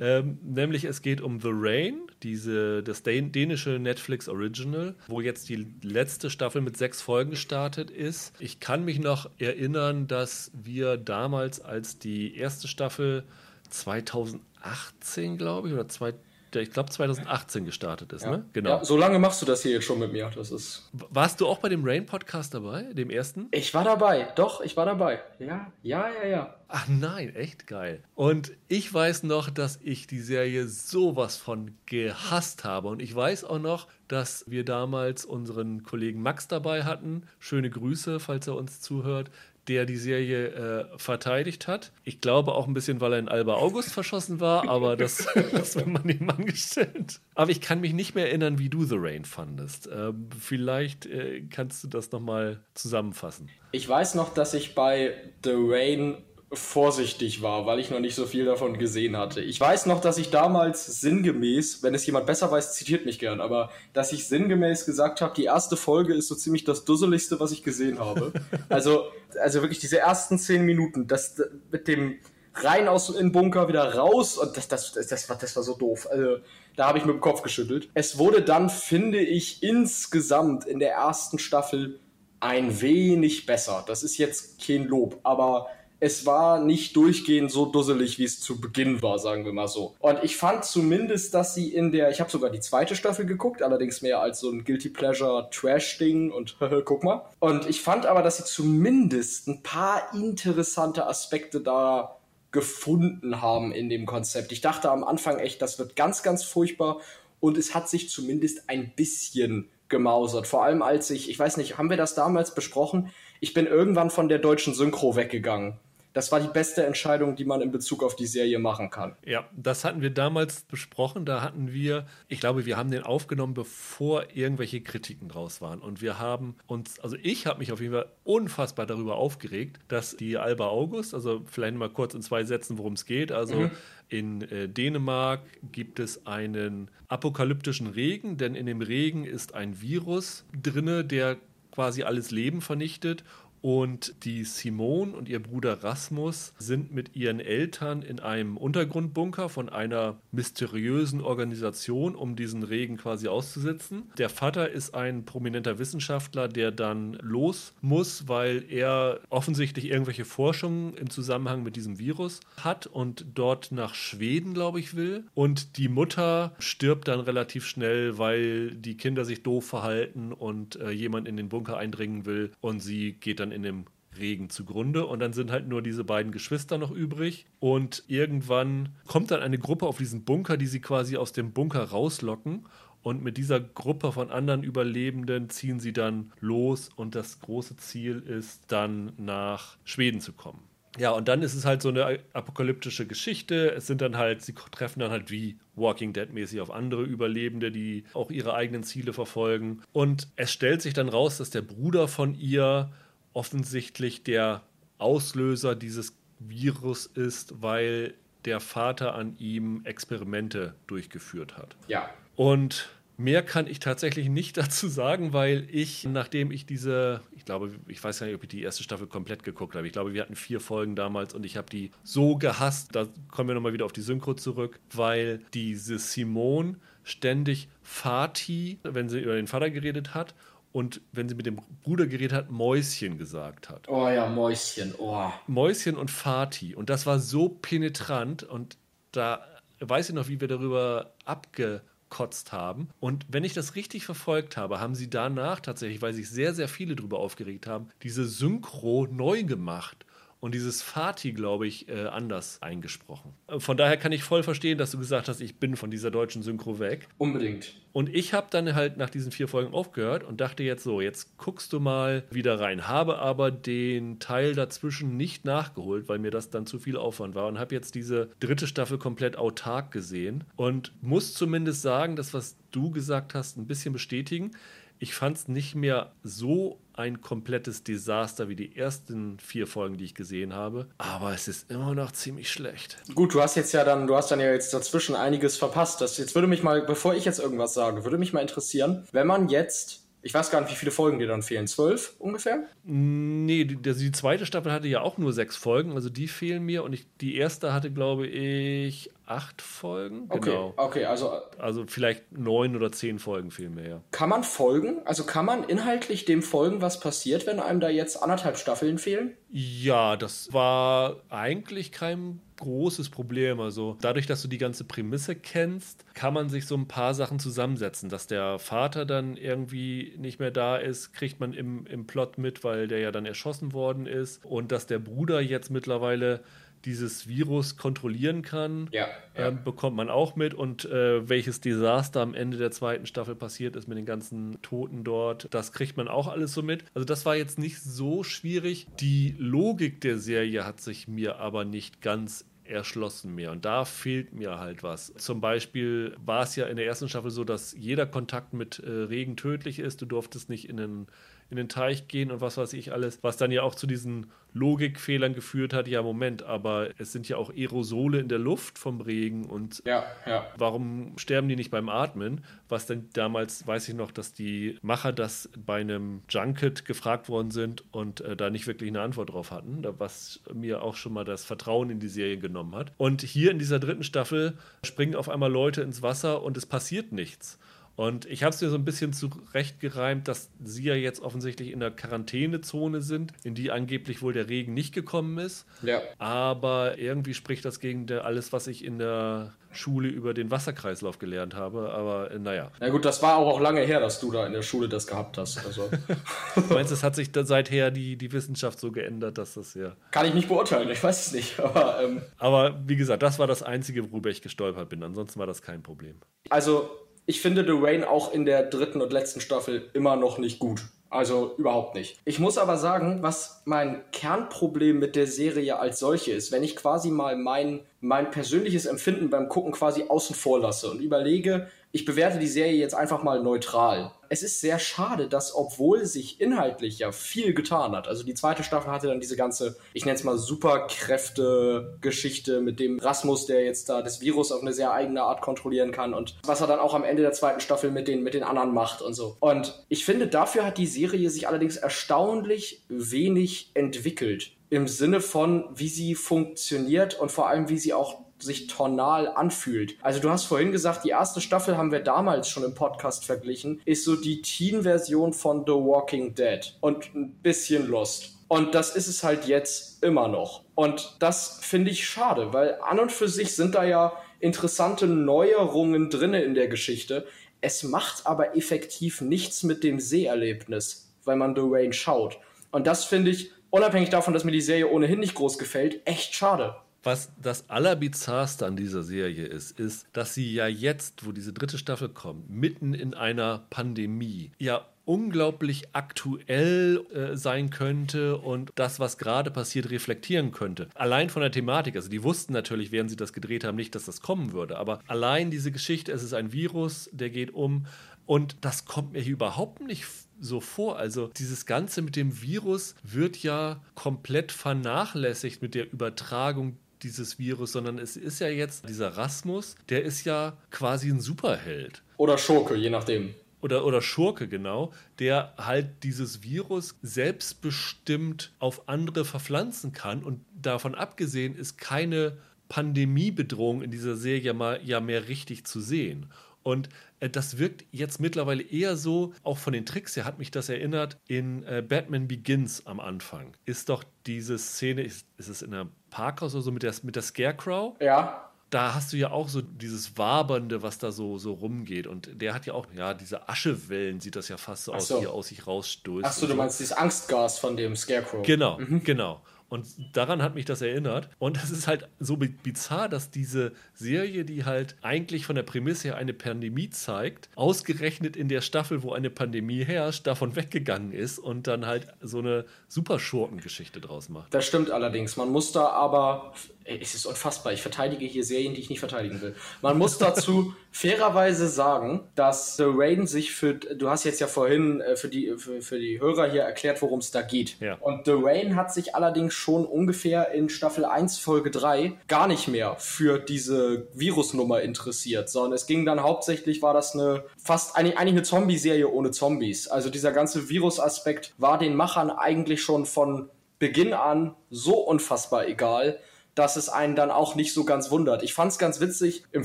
[0.00, 5.66] Ähm, nämlich es geht um The Rain, diese, das dänische Netflix Original, wo jetzt die
[5.82, 8.34] letzte Staffel mit sechs Folgen gestartet ist.
[8.38, 13.24] Ich kann mich noch erinnern, dass wir damals, als die erste Staffel
[13.70, 18.30] 2018, glaube ich, oder 2018, der ich glaube 2018 gestartet ist, ja.
[18.30, 18.44] ne?
[18.52, 18.70] Genau.
[18.70, 20.30] Ja, so lange machst du das hier jetzt schon mit mir.
[20.34, 20.88] Das ist.
[20.92, 23.48] Warst du auch bei dem Rain Podcast dabei, dem ersten?
[23.50, 25.20] Ich war dabei, doch, ich war dabei.
[25.38, 26.54] Ja, ja, ja, ja.
[26.68, 28.02] Ach nein, echt geil.
[28.14, 32.88] Und ich weiß noch, dass ich die Serie sowas von gehasst habe.
[32.88, 37.24] Und ich weiß auch noch, dass wir damals unseren Kollegen Max dabei hatten.
[37.38, 39.30] Schöne Grüße, falls er uns zuhört
[39.68, 41.92] der die Serie äh, verteidigt hat.
[42.04, 45.76] Ich glaube auch ein bisschen, weil er in Alba August verschossen war, aber das, das
[45.76, 47.20] wird man ihm angestellt.
[47.34, 49.88] Aber ich kann mich nicht mehr erinnern, wie du The Rain fandest.
[49.92, 53.48] Ähm, vielleicht äh, kannst du das nochmal zusammenfassen.
[53.72, 56.18] Ich weiß noch, dass ich bei The Rain
[56.56, 59.40] vorsichtig war, weil ich noch nicht so viel davon gesehen hatte.
[59.40, 63.40] Ich weiß noch, dass ich damals sinngemäß, wenn es jemand besser weiß, zitiert mich gern,
[63.40, 67.52] aber dass ich sinngemäß gesagt habe, die erste Folge ist so ziemlich das Dusseligste, was
[67.52, 68.32] ich gesehen habe.
[68.68, 69.04] also,
[69.40, 71.40] also wirklich diese ersten zehn Minuten, das
[71.70, 72.18] mit dem
[72.54, 75.74] rein aus dem Bunker wieder raus und das, das, das, das, war, das war so
[75.74, 76.08] doof.
[76.10, 76.38] Also,
[76.76, 77.88] da habe ich mit dem Kopf geschüttelt.
[77.94, 82.00] Es wurde dann, finde ich, insgesamt in der ersten Staffel
[82.40, 83.84] ein wenig besser.
[83.86, 85.68] Das ist jetzt kein Lob, aber
[86.00, 89.94] es war nicht durchgehend so dusselig, wie es zu Beginn war, sagen wir mal so.
[90.00, 93.62] Und ich fand zumindest, dass sie in der, ich habe sogar die zweite Staffel geguckt,
[93.62, 97.24] allerdings mehr als so ein Guilty Pleasure Trash-Ding und guck mal.
[97.38, 102.16] Und ich fand aber, dass sie zumindest ein paar interessante Aspekte da
[102.50, 104.52] gefunden haben in dem Konzept.
[104.52, 107.00] Ich dachte am Anfang echt, das wird ganz, ganz furchtbar
[107.40, 110.46] und es hat sich zumindest ein bisschen gemausert.
[110.46, 113.10] Vor allem als ich, ich weiß nicht, haben wir das damals besprochen?
[113.44, 115.78] Ich bin irgendwann von der deutschen Synchro weggegangen
[116.14, 119.16] das war die beste Entscheidung, die man in Bezug auf die Serie machen kann.
[119.26, 121.24] Ja, das hatten wir damals besprochen.
[121.26, 125.80] Da hatten wir, ich glaube, wir haben den aufgenommen, bevor irgendwelche Kritiken draus waren.
[125.80, 130.16] Und wir haben uns, also ich habe mich auf jeden Fall unfassbar darüber aufgeregt, dass
[130.16, 133.32] die Alba August, also vielleicht mal kurz in zwei Sätzen, worum es geht.
[133.32, 133.70] Also mhm.
[134.08, 135.40] in äh, Dänemark
[135.72, 141.38] gibt es einen apokalyptischen Regen, denn in dem Regen ist ein Virus drinne, der
[141.74, 143.24] quasi alles Leben vernichtet
[143.64, 149.70] und die Simone und ihr Bruder Rasmus sind mit ihren Eltern in einem Untergrundbunker von
[149.70, 154.02] einer mysteriösen Organisation, um diesen Regen quasi auszusetzen.
[154.18, 160.92] Der Vater ist ein prominenter Wissenschaftler, der dann los muss, weil er offensichtlich irgendwelche Forschungen
[160.98, 165.24] im Zusammenhang mit diesem Virus hat und dort nach Schweden, glaube ich, will.
[165.32, 170.90] Und die Mutter stirbt dann relativ schnell, weil die Kinder sich doof verhalten und äh,
[170.90, 173.84] jemand in den Bunker eindringen will und sie geht dann in dem
[174.18, 179.30] Regen zugrunde und dann sind halt nur diese beiden Geschwister noch übrig und irgendwann kommt
[179.30, 182.66] dann eine Gruppe auf diesen Bunker, die sie quasi aus dem Bunker rauslocken
[183.02, 188.20] und mit dieser Gruppe von anderen Überlebenden ziehen sie dann los und das große Ziel
[188.20, 190.60] ist dann nach Schweden zu kommen.
[190.96, 193.72] Ja, und dann ist es halt so eine apokalyptische Geschichte.
[193.72, 197.72] Es sind dann halt, sie treffen dann halt wie Walking Dead mäßig auf andere Überlebende,
[197.72, 199.82] die auch ihre eigenen Ziele verfolgen.
[199.92, 202.92] Und es stellt sich dann raus, dass der Bruder von ihr
[203.34, 204.62] offensichtlich der
[204.98, 208.14] Auslöser dieses Virus ist, weil
[208.44, 211.76] der Vater an ihm Experimente durchgeführt hat.
[211.88, 212.08] Ja.
[212.36, 217.70] Und Mehr kann ich tatsächlich nicht dazu sagen, weil ich, nachdem ich diese, ich glaube,
[217.86, 219.86] ich weiß gar nicht, ob ich die erste Staffel komplett geguckt habe.
[219.86, 222.94] Ich glaube, wir hatten vier Folgen damals und ich habe die so gehasst.
[222.94, 229.08] Da kommen wir nochmal wieder auf die Synchro zurück, weil diese Simone ständig Fati, wenn
[229.08, 230.34] sie über den Vater geredet hat,
[230.74, 233.88] und wenn sie mit dem Bruder geredet hat, Mäuschen gesagt hat.
[233.88, 235.30] Oh ja, Mäuschen, oh.
[235.46, 236.74] Mäuschen und Fati.
[236.74, 238.76] Und das war so penetrant und
[239.12, 239.46] da
[239.78, 242.88] weiß ich noch, wie wir darüber abgekotzt haben.
[242.98, 246.66] Und wenn ich das richtig verfolgt habe, haben sie danach tatsächlich, weil sich sehr, sehr
[246.66, 250.04] viele darüber aufgeregt haben, diese Synchro neu gemacht
[250.44, 253.32] und dieses Fati, glaube ich, äh, anders eingesprochen.
[253.46, 256.10] Äh, von daher kann ich voll verstehen, dass du gesagt hast, ich bin von dieser
[256.10, 257.08] deutschen Synchro weg.
[257.16, 257.72] Unbedingt.
[257.94, 261.38] Und ich habe dann halt nach diesen vier Folgen aufgehört und dachte jetzt so, jetzt
[261.38, 262.86] guckst du mal wieder rein.
[262.86, 267.46] Habe aber den Teil dazwischen nicht nachgeholt, weil mir das dann zu viel Aufwand war
[267.46, 272.58] und habe jetzt diese dritte Staffel komplett autark gesehen und muss zumindest sagen, das, was
[272.70, 274.50] du gesagt hast, ein bisschen bestätigen.
[274.98, 280.04] Ich fand es nicht mehr so ein komplettes Desaster wie die ersten vier Folgen, die
[280.04, 280.88] ich gesehen habe.
[280.98, 282.98] Aber es ist immer noch ziemlich schlecht.
[283.14, 286.00] Gut, du hast jetzt ja dann, du hast dann ja jetzt dazwischen einiges verpasst.
[286.00, 289.26] Das, jetzt würde mich mal, bevor ich jetzt irgendwas sage, würde mich mal interessieren, wenn
[289.26, 291.66] man jetzt ich weiß gar nicht, wie viele Folgen dir dann fehlen.
[291.66, 292.64] Zwölf ungefähr?
[292.82, 296.82] Nee, die, die, zweite Staffel hatte ja auch nur sechs Folgen, also die fehlen mir.
[296.82, 300.26] Und ich, die erste hatte, glaube ich, acht Folgen.
[300.28, 300.74] Okay, genau.
[300.76, 301.32] okay, also.
[301.58, 304.00] Also vielleicht neun oder zehn Folgen mir, ja.
[304.10, 305.00] Kann man folgen?
[305.04, 309.36] Also kann man inhaltlich dem folgen, was passiert, wenn einem da jetzt anderthalb Staffeln fehlen?
[309.50, 313.60] Ja, das war eigentlich kein großes Problem.
[313.60, 317.38] Also dadurch, dass du die ganze Prämisse kennst, kann man sich so ein paar Sachen
[317.38, 318.08] zusammensetzen.
[318.08, 322.64] Dass der Vater dann irgendwie nicht mehr da ist, kriegt man im, im Plot mit,
[322.64, 324.44] weil der ja dann erschossen worden ist.
[324.44, 326.40] Und dass der Bruder jetzt mittlerweile
[326.84, 329.48] dieses Virus kontrollieren kann, ja, ja.
[329.48, 330.54] Äh, bekommt man auch mit.
[330.54, 335.04] Und äh, welches Desaster am Ende der zweiten Staffel passiert ist mit den ganzen Toten
[335.04, 336.84] dort, das kriegt man auch alles so mit.
[336.94, 338.86] Also das war jetzt nicht so schwierig.
[339.00, 343.52] Die Logik der Serie hat sich mir aber nicht ganz erschlossen mehr.
[343.52, 345.12] Und da fehlt mir halt was.
[345.16, 348.90] Zum Beispiel war es ja in der ersten Staffel so, dass jeder Kontakt mit äh,
[348.90, 350.00] Regen tödlich ist.
[350.02, 351.06] Du durftest nicht in den
[351.50, 354.26] in den Teich gehen und was weiß ich alles, was dann ja auch zu diesen
[354.54, 355.88] Logikfehlern geführt hat.
[355.88, 360.04] Ja, Moment, aber es sind ja auch Aerosole in der Luft vom Regen und ja,
[360.26, 360.46] ja.
[360.56, 362.42] warum sterben die nicht beim Atmen?
[362.68, 367.50] Was dann damals, weiß ich noch, dass die Macher das bei einem Junket gefragt worden
[367.50, 371.24] sind und äh, da nicht wirklich eine Antwort drauf hatten, was mir auch schon mal
[371.24, 372.92] das Vertrauen in die Serie genommen hat.
[372.96, 377.12] Und hier in dieser dritten Staffel springen auf einmal Leute ins Wasser und es passiert
[377.12, 377.58] nichts.
[377.96, 381.80] Und ich habe es mir so ein bisschen zurechtgereimt, dass sie ja jetzt offensichtlich in
[381.80, 385.66] der Quarantänezone sind, in die angeblich wohl der Regen nicht gekommen ist.
[385.82, 386.00] Ja.
[386.18, 391.54] Aber irgendwie spricht das gegen alles, was ich in der Schule über den Wasserkreislauf gelernt
[391.54, 391.90] habe.
[391.90, 392.70] Aber äh, naja.
[392.80, 395.38] Na gut, das war auch lange her, dass du da in der Schule das gehabt
[395.38, 395.64] hast.
[395.64, 395.88] Also.
[396.54, 399.96] du meinst, es hat sich dann seither die, die Wissenschaft so geändert, dass das ja.
[400.10, 401.60] Kann ich nicht beurteilen, ich weiß es nicht.
[401.64, 405.02] Aber, ähm, aber wie gesagt, das war das Einzige, worüber ich gestolpert bin.
[405.02, 406.16] Ansonsten war das kein Problem.
[406.50, 406.90] Also
[407.26, 410.82] ich finde Dwayne auch in der dritten und letzten Staffel immer noch nicht gut.
[411.10, 412.18] Also überhaupt nicht.
[412.24, 416.74] Ich muss aber sagen, was mein Kernproblem mit der Serie als solche ist, wenn ich
[416.74, 422.04] quasi mal mein, mein persönliches Empfinden beim Gucken quasi außen vor lasse und überlege, ich
[422.04, 424.10] bewerte die Serie jetzt einfach mal neutral.
[424.28, 428.64] Es ist sehr schade, dass obwohl sich inhaltlich ja viel getan hat, also die zweite
[428.64, 433.88] Staffel hatte dann diese ganze, ich nenne es mal Superkräfte-Geschichte mit dem Rasmus, der jetzt
[433.88, 436.94] da das Virus auf eine sehr eigene Art kontrollieren kann und was er dann auch
[436.94, 439.36] am Ende der zweiten Staffel mit den, mit den anderen macht und so.
[439.38, 445.66] Und ich finde, dafür hat die Serie sich allerdings erstaunlich wenig entwickelt im Sinne von,
[445.72, 449.96] wie sie funktioniert und vor allem, wie sie auch sich tonal anfühlt.
[450.02, 453.80] Also du hast vorhin gesagt, die erste Staffel haben wir damals schon im Podcast verglichen,
[453.84, 458.34] ist so die Teen-Version von The Walking Dead und ein bisschen Lost.
[458.48, 460.64] Und das ist es halt jetzt immer noch.
[460.74, 466.10] Und das finde ich schade, weil an und für sich sind da ja interessante Neuerungen
[466.10, 467.26] drinne in der Geschichte.
[467.60, 472.38] Es macht aber effektiv nichts mit dem Seherlebnis, weil man The Rain schaut.
[472.70, 476.34] Und das finde ich, unabhängig davon, dass mir die Serie ohnehin nicht groß gefällt, echt
[476.34, 476.76] schade.
[477.04, 481.78] Was das Allerbizarrste an dieser Serie ist, ist, dass sie ja jetzt, wo diese dritte
[481.78, 489.18] Staffel kommt, mitten in einer Pandemie, ja unglaublich aktuell äh, sein könnte und das, was
[489.18, 490.88] gerade passiert, reflektieren könnte.
[490.94, 494.06] Allein von der Thematik, also die wussten natürlich, während sie das gedreht haben, nicht, dass
[494.06, 497.86] das kommen würde, aber allein diese Geschichte, es ist ein Virus, der geht um
[498.26, 500.06] und das kommt mir hier überhaupt nicht
[500.40, 500.98] so vor.
[500.98, 507.72] Also dieses Ganze mit dem Virus wird ja komplett vernachlässigt mit der Übertragung dieses Virus,
[507.72, 512.02] sondern es ist ja jetzt dieser Rasmus, der ist ja quasi ein Superheld.
[512.16, 513.34] Oder Schurke, je nachdem.
[513.60, 520.22] Oder, oder Schurke, genau, der halt dieses Virus selbstbestimmt auf andere verpflanzen kann.
[520.22, 522.36] Und davon abgesehen ist keine
[522.68, 526.26] Pandemiebedrohung in dieser Serie mal ja mehr richtig zu sehen.
[526.62, 526.88] Und
[527.28, 531.18] das wirkt jetzt mittlerweile eher so, auch von den Tricks her hat mich das erinnert,
[531.26, 533.56] in äh, Batman Begins am Anfang.
[533.64, 537.16] Ist doch diese Szene, ist, ist es in einem Parkhaus oder so mit der, mit
[537.16, 537.96] der Scarecrow?
[538.00, 542.08] Ja da hast du ja auch so dieses Wabernde, was da so, so rumgeht.
[542.08, 545.24] Und der hat ja auch, ja, diese Aschewellen sieht das ja fast so, aus, wie
[545.24, 546.24] er aus sich rausstößt.
[546.26, 548.44] Achso, du meinst dieses Angstgas von dem Scarecrow.
[548.44, 549.04] Genau, mhm.
[549.04, 549.42] genau.
[549.74, 551.28] Und daran hat mich das erinnert.
[551.40, 556.10] Und es ist halt so bizarr, dass diese Serie, die halt eigentlich von der Prämisse
[556.10, 561.40] her eine Pandemie zeigt, ausgerechnet in der Staffel, wo eine Pandemie herrscht, davon weggegangen ist
[561.40, 564.54] und dann halt so eine Superschurkengeschichte draus macht.
[564.54, 565.36] Das stimmt allerdings.
[565.36, 566.54] Man muss da aber
[566.84, 567.72] es ist unfassbar.
[567.72, 569.54] Ich verteidige hier Serien, die ich nicht verteidigen will.
[569.80, 575.00] Man muss dazu fairerweise sagen, dass The Rain sich für, du hast jetzt ja vorhin
[575.00, 577.80] äh, für die, für, für die Hörer hier erklärt, worum es da geht.
[577.80, 577.94] Ja.
[577.96, 582.68] Und The Rain hat sich allerdings schon ungefähr in Staffel 1, Folge 3 gar nicht
[582.68, 588.18] mehr für diese Virusnummer interessiert, sondern es ging dann hauptsächlich, war das eine, fast eigentlich,
[588.18, 589.88] eigentlich eine Zombie-Serie ohne Zombies.
[589.88, 593.48] Also dieser ganze Virusaspekt war den Machern eigentlich schon von
[593.78, 596.20] Beginn an so unfassbar egal,
[596.54, 598.42] dass es einen dann auch nicht so ganz wundert.
[598.42, 599.64] Ich fand es ganz witzig, im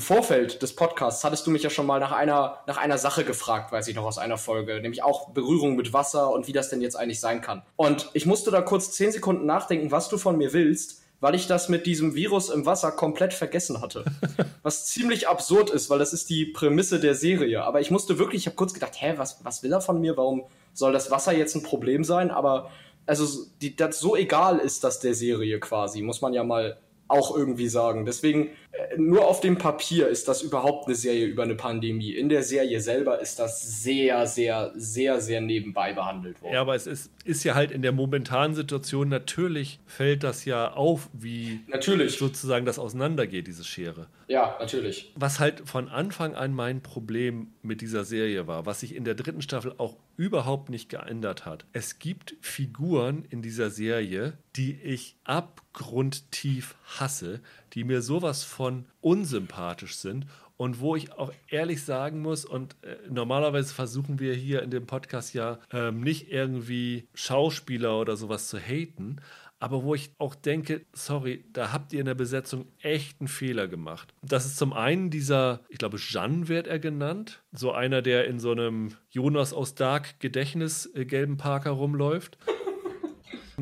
[0.00, 3.72] Vorfeld des Podcasts hattest du mich ja schon mal nach einer, nach einer Sache gefragt,
[3.72, 6.80] weiß ich noch aus einer Folge, nämlich auch Berührung mit Wasser und wie das denn
[6.80, 7.62] jetzt eigentlich sein kann.
[7.76, 11.46] Und ich musste da kurz zehn Sekunden nachdenken, was du von mir willst, weil ich
[11.46, 14.04] das mit diesem Virus im Wasser komplett vergessen hatte.
[14.62, 17.62] Was ziemlich absurd ist, weil das ist die Prämisse der Serie.
[17.62, 20.16] Aber ich musste wirklich, ich habe kurz gedacht, hä, was, was will er von mir?
[20.16, 22.30] Warum soll das Wasser jetzt ein Problem sein?
[22.30, 22.70] Aber
[23.06, 26.78] also die, das so egal ist das der Serie quasi, muss man ja mal
[27.08, 28.04] auch irgendwie sagen.
[28.04, 28.50] Deswegen,
[28.96, 32.12] nur auf dem Papier ist das überhaupt eine Serie über eine Pandemie.
[32.12, 36.54] In der Serie selber ist das sehr, sehr, sehr, sehr nebenbei behandelt worden.
[36.54, 40.72] Ja, aber es ist, ist ja halt in der momentanen Situation, natürlich fällt das ja
[40.72, 42.18] auf, wie natürlich.
[42.18, 44.06] sozusagen das auseinandergeht, diese Schere.
[44.28, 45.12] Ja, natürlich.
[45.16, 49.14] Was halt von Anfang an mein Problem mit dieser Serie war, was sich in der
[49.14, 51.64] dritten Staffel auch überhaupt nicht geändert hat.
[51.72, 57.40] Es gibt Figuren in dieser Serie, die ich abgrundtief hasse,
[57.72, 62.96] die mir sowas von unsympathisch sind und wo ich auch ehrlich sagen muss, und äh,
[63.08, 68.58] normalerweise versuchen wir hier in dem Podcast ja ähm, nicht irgendwie Schauspieler oder sowas zu
[68.58, 69.16] haten,
[69.58, 73.68] aber wo ich auch denke, sorry, da habt ihr in der Besetzung echt einen Fehler
[73.68, 74.14] gemacht.
[74.22, 78.38] Das ist zum einen dieser, ich glaube, Jeanne wird er genannt, so einer, der in
[78.38, 82.38] so einem Jonas aus Dark Gedächtnis äh, gelben Parker rumläuft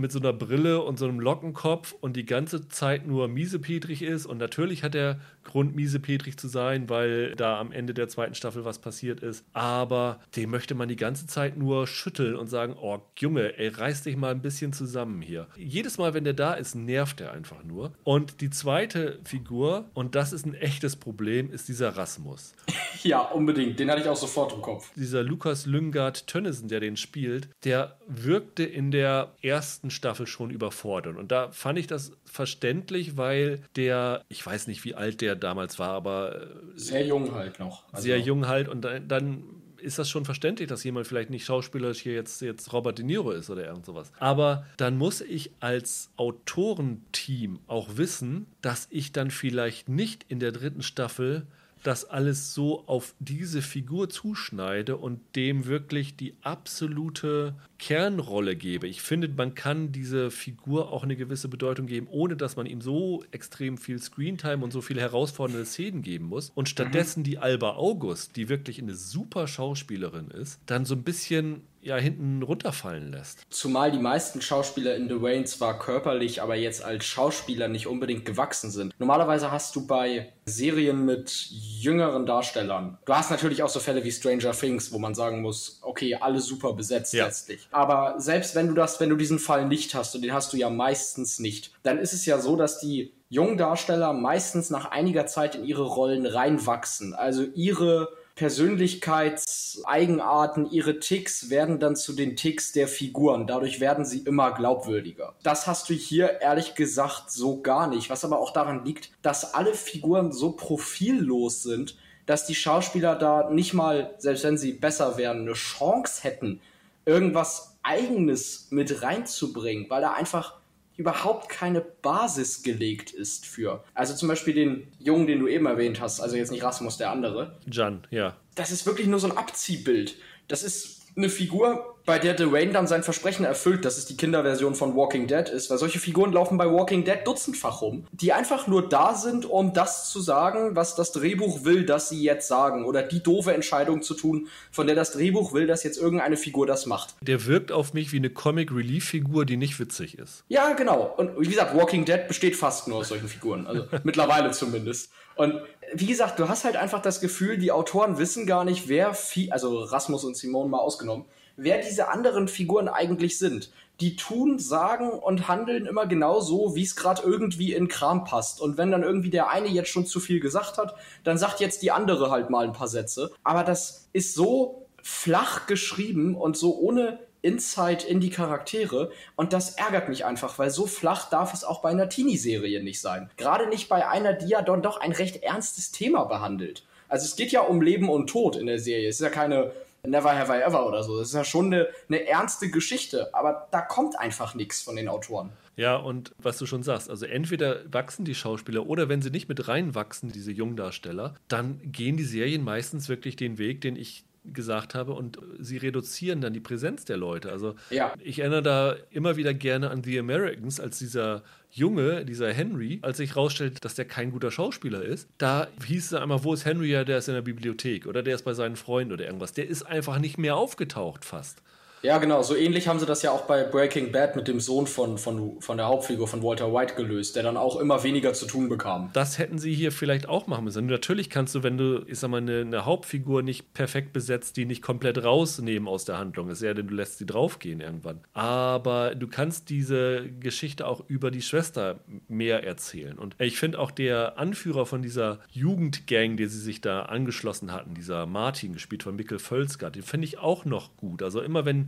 [0.00, 4.26] mit so einer Brille und so einem Lockenkopf und die ganze Zeit nur miesepetrig ist.
[4.26, 8.64] Und natürlich hat er Grund, miesepetrig zu sein, weil da am Ende der zweiten Staffel
[8.64, 9.44] was passiert ist.
[9.52, 14.04] Aber den möchte man die ganze Zeit nur schütteln und sagen: Oh, Junge, ey, reiß
[14.04, 15.48] dich mal ein bisschen zusammen hier.
[15.56, 17.92] Jedes Mal, wenn der da ist, nervt er einfach nur.
[18.04, 22.54] Und die zweite Figur, und das ist ein echtes Problem, ist dieser Rasmus.
[23.04, 23.78] Ja, unbedingt.
[23.78, 24.90] Den hatte ich auch sofort im Kopf.
[24.96, 30.50] Dieser Lukas Lyngard Tönnissen, der den spielt, der wirkte in der ersten ersten Staffel schon
[30.50, 31.16] überfordert.
[31.16, 35.78] Und da fand ich das verständlich, weil der, ich weiß nicht, wie alt der damals
[35.78, 36.42] war, aber.
[36.42, 37.84] Äh, sehr jung halt noch.
[37.92, 38.68] Also sehr jung halt.
[38.68, 39.44] Und dann
[39.80, 43.30] ist das schon verständlich, dass jemand vielleicht nicht schauspielerisch hier jetzt, jetzt Robert De Niro
[43.30, 44.12] ist oder irgend sowas.
[44.18, 50.52] Aber dann muss ich als Autorenteam auch wissen, dass ich dann vielleicht nicht in der
[50.52, 51.46] dritten Staffel
[51.82, 58.88] das alles so auf diese Figur zuschneide und dem wirklich die absolute Kernrolle gebe.
[58.88, 62.80] Ich finde, man kann diese Figur auch eine gewisse Bedeutung geben, ohne dass man ihm
[62.80, 66.50] so extrem viel Screentime und so viele herausfordernde Szenen geben muss.
[66.54, 67.24] Und stattdessen mhm.
[67.24, 72.42] die Alba August, die wirklich eine super Schauspielerin ist, dann so ein bisschen ja hinten
[72.42, 73.46] runterfallen lässt.
[73.50, 78.24] Zumal die meisten Schauspieler in The Wayne zwar körperlich, aber jetzt als Schauspieler nicht unbedingt
[78.24, 78.94] gewachsen sind.
[78.98, 84.12] Normalerweise hast du bei Serien mit jüngeren Darstellern, du hast natürlich auch so Fälle wie
[84.12, 87.26] Stranger Things, wo man sagen muss, okay, alle super besetzt ja.
[87.26, 87.68] letztlich.
[87.70, 90.56] Aber selbst wenn du das, wenn du diesen Fall nicht hast, und den hast du
[90.56, 95.26] ja meistens nicht, dann ist es ja so, dass die jungen Darsteller meistens nach einiger
[95.26, 97.14] Zeit in ihre Rollen reinwachsen.
[97.14, 98.08] Also ihre
[98.38, 103.48] Persönlichkeitseigenarten, ihre Ticks werden dann zu den Ticks der Figuren.
[103.48, 105.34] Dadurch werden sie immer glaubwürdiger.
[105.42, 108.10] Das hast du hier ehrlich gesagt so gar nicht.
[108.10, 113.50] Was aber auch daran liegt, dass alle Figuren so profillos sind, dass die Schauspieler da
[113.50, 116.60] nicht mal, selbst wenn sie besser wären, eine Chance hätten,
[117.06, 120.57] irgendwas Eigenes mit reinzubringen, weil da einfach
[120.98, 123.84] überhaupt keine Basis gelegt ist für.
[123.94, 127.12] Also zum Beispiel den Jungen, den du eben erwähnt hast, also jetzt nicht Rasmus, der
[127.12, 127.56] andere.
[127.70, 128.36] Jan, ja.
[128.56, 130.16] Das ist wirklich nur so ein Abziehbild.
[130.48, 134.74] Das ist eine Figur, bei der Dwayne dann sein Versprechen erfüllt, dass es die Kinderversion
[134.74, 138.66] von Walking Dead ist, weil solche Figuren laufen bei Walking Dead dutzendfach rum, die einfach
[138.66, 142.86] nur da sind, um das zu sagen, was das Drehbuch will, dass sie jetzt sagen,
[142.86, 146.66] oder die doofe Entscheidung zu tun, von der das Drehbuch will, dass jetzt irgendeine Figur
[146.66, 147.14] das macht.
[147.20, 150.44] Der wirkt auf mich wie eine Comic Relief Figur, die nicht witzig ist.
[150.48, 151.12] Ja, genau.
[151.18, 155.10] Und wie gesagt, Walking Dead besteht fast nur aus solchen Figuren, also mittlerweile zumindest.
[155.36, 155.60] Und
[155.92, 159.14] wie gesagt, du hast halt einfach das Gefühl, die Autoren wissen gar nicht, wer,
[159.50, 161.26] also Rasmus und Simone mal ausgenommen,
[161.58, 163.70] wer diese anderen Figuren eigentlich sind.
[164.00, 168.60] Die tun, sagen und handeln immer genau so, wie es gerade irgendwie in Kram passt.
[168.60, 170.94] Und wenn dann irgendwie der eine jetzt schon zu viel gesagt hat,
[171.24, 173.32] dann sagt jetzt die andere halt mal ein paar Sätze.
[173.42, 179.76] Aber das ist so flach geschrieben und so ohne Insight in die Charaktere und das
[179.76, 183.30] ärgert mich einfach, weil so flach darf es auch bei einer Teenie-Serie nicht sein.
[183.36, 186.84] Gerade nicht bei einer, die ja dann doch ein recht ernstes Thema behandelt.
[187.08, 189.08] Also es geht ja um Leben und Tod in der Serie.
[189.08, 189.72] Es ist ja keine
[190.06, 191.18] Never Have I Ever oder so.
[191.18, 195.08] Das ist ja schon eine, eine ernste Geschichte, aber da kommt einfach nichts von den
[195.08, 195.50] Autoren.
[195.76, 199.48] Ja, und was du schon sagst, also entweder wachsen die Schauspieler oder wenn sie nicht
[199.48, 204.94] mit reinwachsen, diese Jungdarsteller, dann gehen die Serien meistens wirklich den Weg, den ich gesagt
[204.94, 207.52] habe und sie reduzieren dann die Präsenz der Leute.
[207.52, 208.12] Also ja.
[208.18, 213.18] ich erinnere da immer wieder gerne an The Americans, als dieser Junge, dieser Henry, als
[213.18, 216.90] sich herausstellt, dass der kein guter Schauspieler ist, da hieß es einmal, wo ist Henry?
[216.90, 219.52] Ja, der ist in der Bibliothek oder der ist bei seinen Freunden oder irgendwas.
[219.52, 221.62] Der ist einfach nicht mehr aufgetaucht fast.
[222.02, 222.42] Ja, genau.
[222.42, 225.60] So ähnlich haben sie das ja auch bei Breaking Bad mit dem Sohn von, von,
[225.60, 229.10] von der Hauptfigur von Walter White gelöst, der dann auch immer weniger zu tun bekam.
[229.14, 230.86] Das hätten sie hier vielleicht auch machen müssen.
[230.86, 234.64] Natürlich kannst du, wenn du, ich sag mal, eine, eine Hauptfigur nicht perfekt besetzt, die
[234.64, 236.48] nicht komplett rausnehmen aus der Handlung.
[236.50, 238.20] Es ist ja, denn du lässt sie draufgehen irgendwann.
[238.32, 243.18] Aber du kannst diese Geschichte auch über die Schwester mehr erzählen.
[243.18, 247.94] Und ich finde auch der Anführer von dieser Jugendgang, der sie sich da angeschlossen hatten,
[247.94, 251.22] dieser Martin, gespielt von Mikkel Völzgart, den finde ich auch noch gut.
[251.22, 251.87] Also immer wenn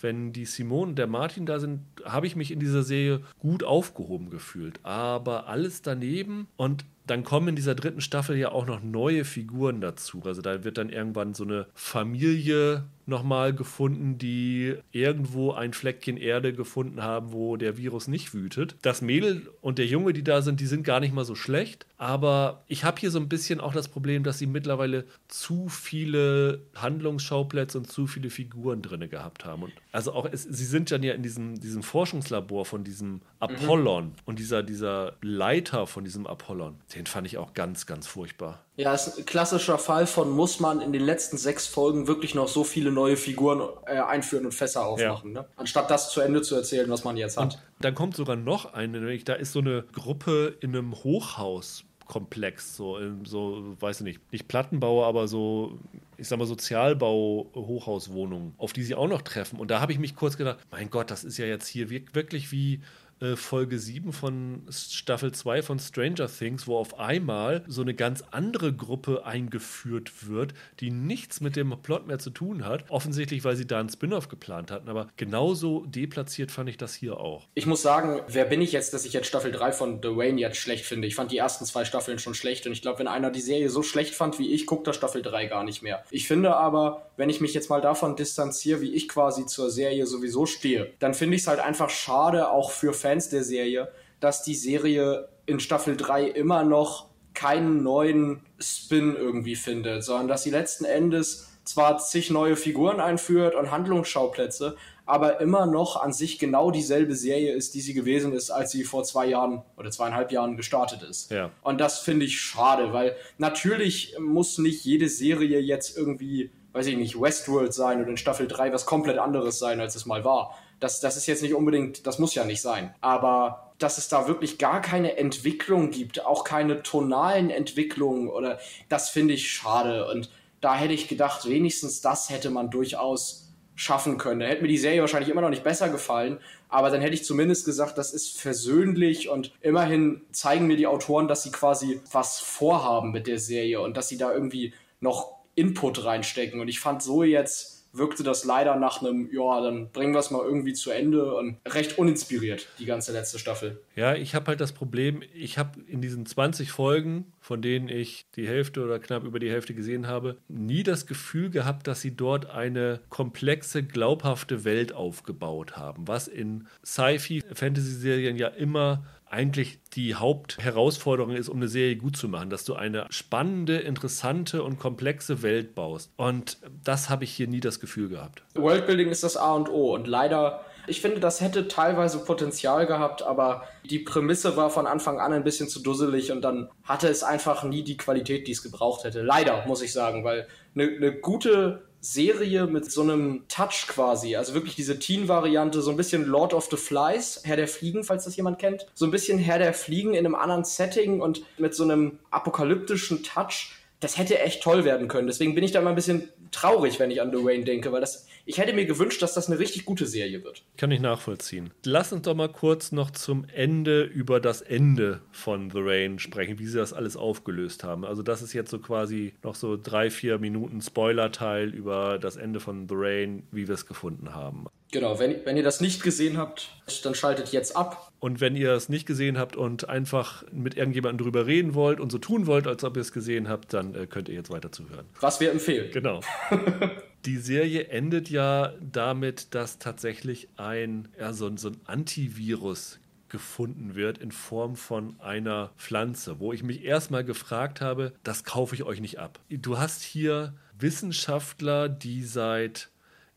[0.00, 3.64] wenn, die Simone und der Martin da sind, habe ich mich in dieser Serie gut
[3.64, 4.80] aufgehoben gefühlt.
[4.82, 9.80] Aber alles daneben und dann kommen in dieser dritten Staffel ja auch noch neue Figuren
[9.80, 10.22] dazu.
[10.24, 16.52] Also da wird dann irgendwann so eine Familie nochmal gefunden, die irgendwo ein Fleckchen Erde
[16.52, 18.76] gefunden haben, wo der Virus nicht wütet.
[18.82, 21.86] Das Mädel und der Junge, die da sind, die sind gar nicht mal so schlecht.
[21.96, 26.60] Aber ich habe hier so ein bisschen auch das Problem, dass sie mittlerweile zu viele
[26.74, 29.62] Handlungsschauplätze und zu viele Figuren drin gehabt haben.
[29.62, 34.06] Und also auch, es, sie sind dann ja in diesem, diesem Forschungslabor von diesem Apollon
[34.06, 34.14] mhm.
[34.26, 36.76] und dieser, dieser Leiter von diesem Apollon.
[36.94, 38.64] Den fand ich auch ganz, ganz furchtbar.
[38.76, 42.48] Ja, ist ein klassischer Fall von, muss man in den letzten sechs Folgen wirklich noch
[42.48, 45.42] so viele neue Figuren äh, einführen und Fässer aufmachen, ja.
[45.42, 45.48] ne?
[45.56, 47.54] anstatt das zu Ende zu erzählen, was man jetzt hat.
[47.54, 51.84] Und dann kommt sogar noch eine, nämlich da ist so eine Gruppe in einem Hochhaus.
[52.08, 55.78] Komplex, so, so, weiß ich nicht, nicht Plattenbauer, aber so,
[56.16, 59.60] ich sag mal, Sozialbau-Hochhauswohnungen, auf die sie auch noch treffen.
[59.60, 62.50] Und da habe ich mich kurz gedacht, mein Gott, das ist ja jetzt hier wirklich
[62.50, 62.80] wie
[63.20, 68.22] äh, Folge 7 von Staffel 2 von Stranger Things, wo auf einmal so eine ganz
[68.30, 72.84] andere Gruppe eingeführt wird, die nichts mit dem Plot mehr zu tun hat.
[72.90, 74.88] Offensichtlich, weil sie da einen Spin-off geplant hatten.
[74.88, 77.46] Aber genauso deplatziert fand ich das hier auch.
[77.54, 80.40] Ich muss sagen, wer bin ich jetzt, dass ich jetzt Staffel 3 von The Wayne
[80.40, 81.08] jetzt schlecht finde?
[81.08, 83.70] Ich fand die ersten zwei Staffeln schon schlecht und ich glaube, wenn einer die Serie
[83.70, 86.04] so schlecht fand wie ich, guckt er Staffel 3 gar nicht mehr.
[86.10, 90.06] Ich finde aber, wenn ich mich jetzt mal davon distanziere, wie ich quasi zur Serie
[90.06, 93.88] sowieso stehe, dann finde ich es halt einfach schade, auch für Fans Fans der Serie,
[94.20, 100.42] dass die Serie in Staffel 3 immer noch keinen neuen Spin irgendwie findet, sondern dass
[100.42, 106.38] sie letzten Endes zwar zig neue Figuren einführt und Handlungsschauplätze, aber immer noch an sich
[106.38, 110.30] genau dieselbe Serie ist, die sie gewesen ist, als sie vor zwei Jahren oder zweieinhalb
[110.30, 111.30] Jahren gestartet ist.
[111.30, 111.50] Ja.
[111.62, 116.96] Und das finde ich schade, weil natürlich muss nicht jede Serie jetzt irgendwie, weiß ich
[116.96, 120.54] nicht, Westworld sein oder in Staffel 3 was komplett anderes sein, als es mal war.
[120.80, 122.94] Das, das ist jetzt nicht unbedingt, das muss ja nicht sein.
[123.00, 128.58] Aber dass es da wirklich gar keine Entwicklung gibt, auch keine tonalen Entwicklungen oder
[128.88, 130.08] das finde ich schade.
[130.08, 134.40] Und da hätte ich gedacht, wenigstens das hätte man durchaus schaffen können.
[134.40, 137.24] Da hätte mir die Serie wahrscheinlich immer noch nicht besser gefallen, aber dann hätte ich
[137.24, 142.40] zumindest gesagt, das ist versöhnlich und immerhin zeigen mir die Autoren, dass sie quasi was
[142.40, 146.60] vorhaben mit der Serie und dass sie da irgendwie noch Input reinstecken.
[146.60, 150.30] Und ich fand so jetzt wirkte das leider nach einem, ja, dann bringen wir es
[150.30, 153.80] mal irgendwie zu Ende und recht uninspiriert, die ganze letzte Staffel.
[153.96, 158.26] Ja, ich habe halt das Problem, ich habe in diesen 20 Folgen, von denen ich
[158.36, 162.14] die Hälfte oder knapp über die Hälfte gesehen habe, nie das Gefühl gehabt, dass sie
[162.14, 171.34] dort eine komplexe, glaubhafte Welt aufgebaut haben, was in Sci-Fi-Fantasy-Serien ja immer eigentlich die Hauptherausforderung
[171.34, 175.74] ist, um eine Serie gut zu machen, dass du eine spannende, interessante und komplexe Welt
[175.74, 176.12] baust.
[176.16, 178.42] Und das habe ich hier nie das Gefühl gehabt.
[178.54, 183.22] Worldbuilding ist das A und O und leider ich finde, das hätte teilweise Potenzial gehabt,
[183.22, 187.22] aber die Prämisse war von Anfang an ein bisschen zu dusselig und dann hatte es
[187.22, 189.22] einfach nie die Qualität, die es gebraucht hätte.
[189.22, 194.54] Leider, muss ich sagen, weil eine, eine gute Serie mit so einem Touch quasi, also
[194.54, 198.36] wirklich diese Teen-Variante, so ein bisschen Lord of the Flies, Herr der Fliegen, falls das
[198.36, 201.82] jemand kennt, so ein bisschen Herr der Fliegen in einem anderen Setting und mit so
[201.82, 205.26] einem apokalyptischen Touch, das hätte echt toll werden können.
[205.26, 208.27] Deswegen bin ich da mal ein bisschen traurig, wenn ich an Rain denke, weil das
[208.48, 210.62] ich hätte mir gewünscht, dass das eine richtig gute Serie wird.
[210.78, 211.70] Kann ich nachvollziehen.
[211.84, 216.58] Lass uns doch mal kurz noch zum Ende über das Ende von The Rain sprechen,
[216.58, 218.06] wie sie das alles aufgelöst haben.
[218.06, 222.58] Also das ist jetzt so quasi noch so drei, vier Minuten Spoiler-Teil über das Ende
[222.58, 224.64] von The Rain, wie wir es gefunden haben.
[224.92, 226.70] Genau, wenn, wenn ihr das nicht gesehen habt,
[227.02, 228.10] dann schaltet jetzt ab.
[228.18, 232.10] Und wenn ihr es nicht gesehen habt und einfach mit irgendjemandem drüber reden wollt und
[232.10, 234.72] so tun wollt, als ob ihr es gesehen habt, dann äh, könnt ihr jetzt weiter
[234.72, 235.04] zuhören.
[235.20, 235.90] Was wir empfehlen.
[235.92, 236.20] Genau.
[237.24, 244.18] Die Serie endet ja damit, dass tatsächlich ein, ja, so, so ein Antivirus gefunden wird
[244.18, 249.00] in Form von einer Pflanze, wo ich mich erstmal gefragt habe, das kaufe ich euch
[249.00, 249.38] nicht ab.
[249.50, 252.90] Du hast hier Wissenschaftler, die seit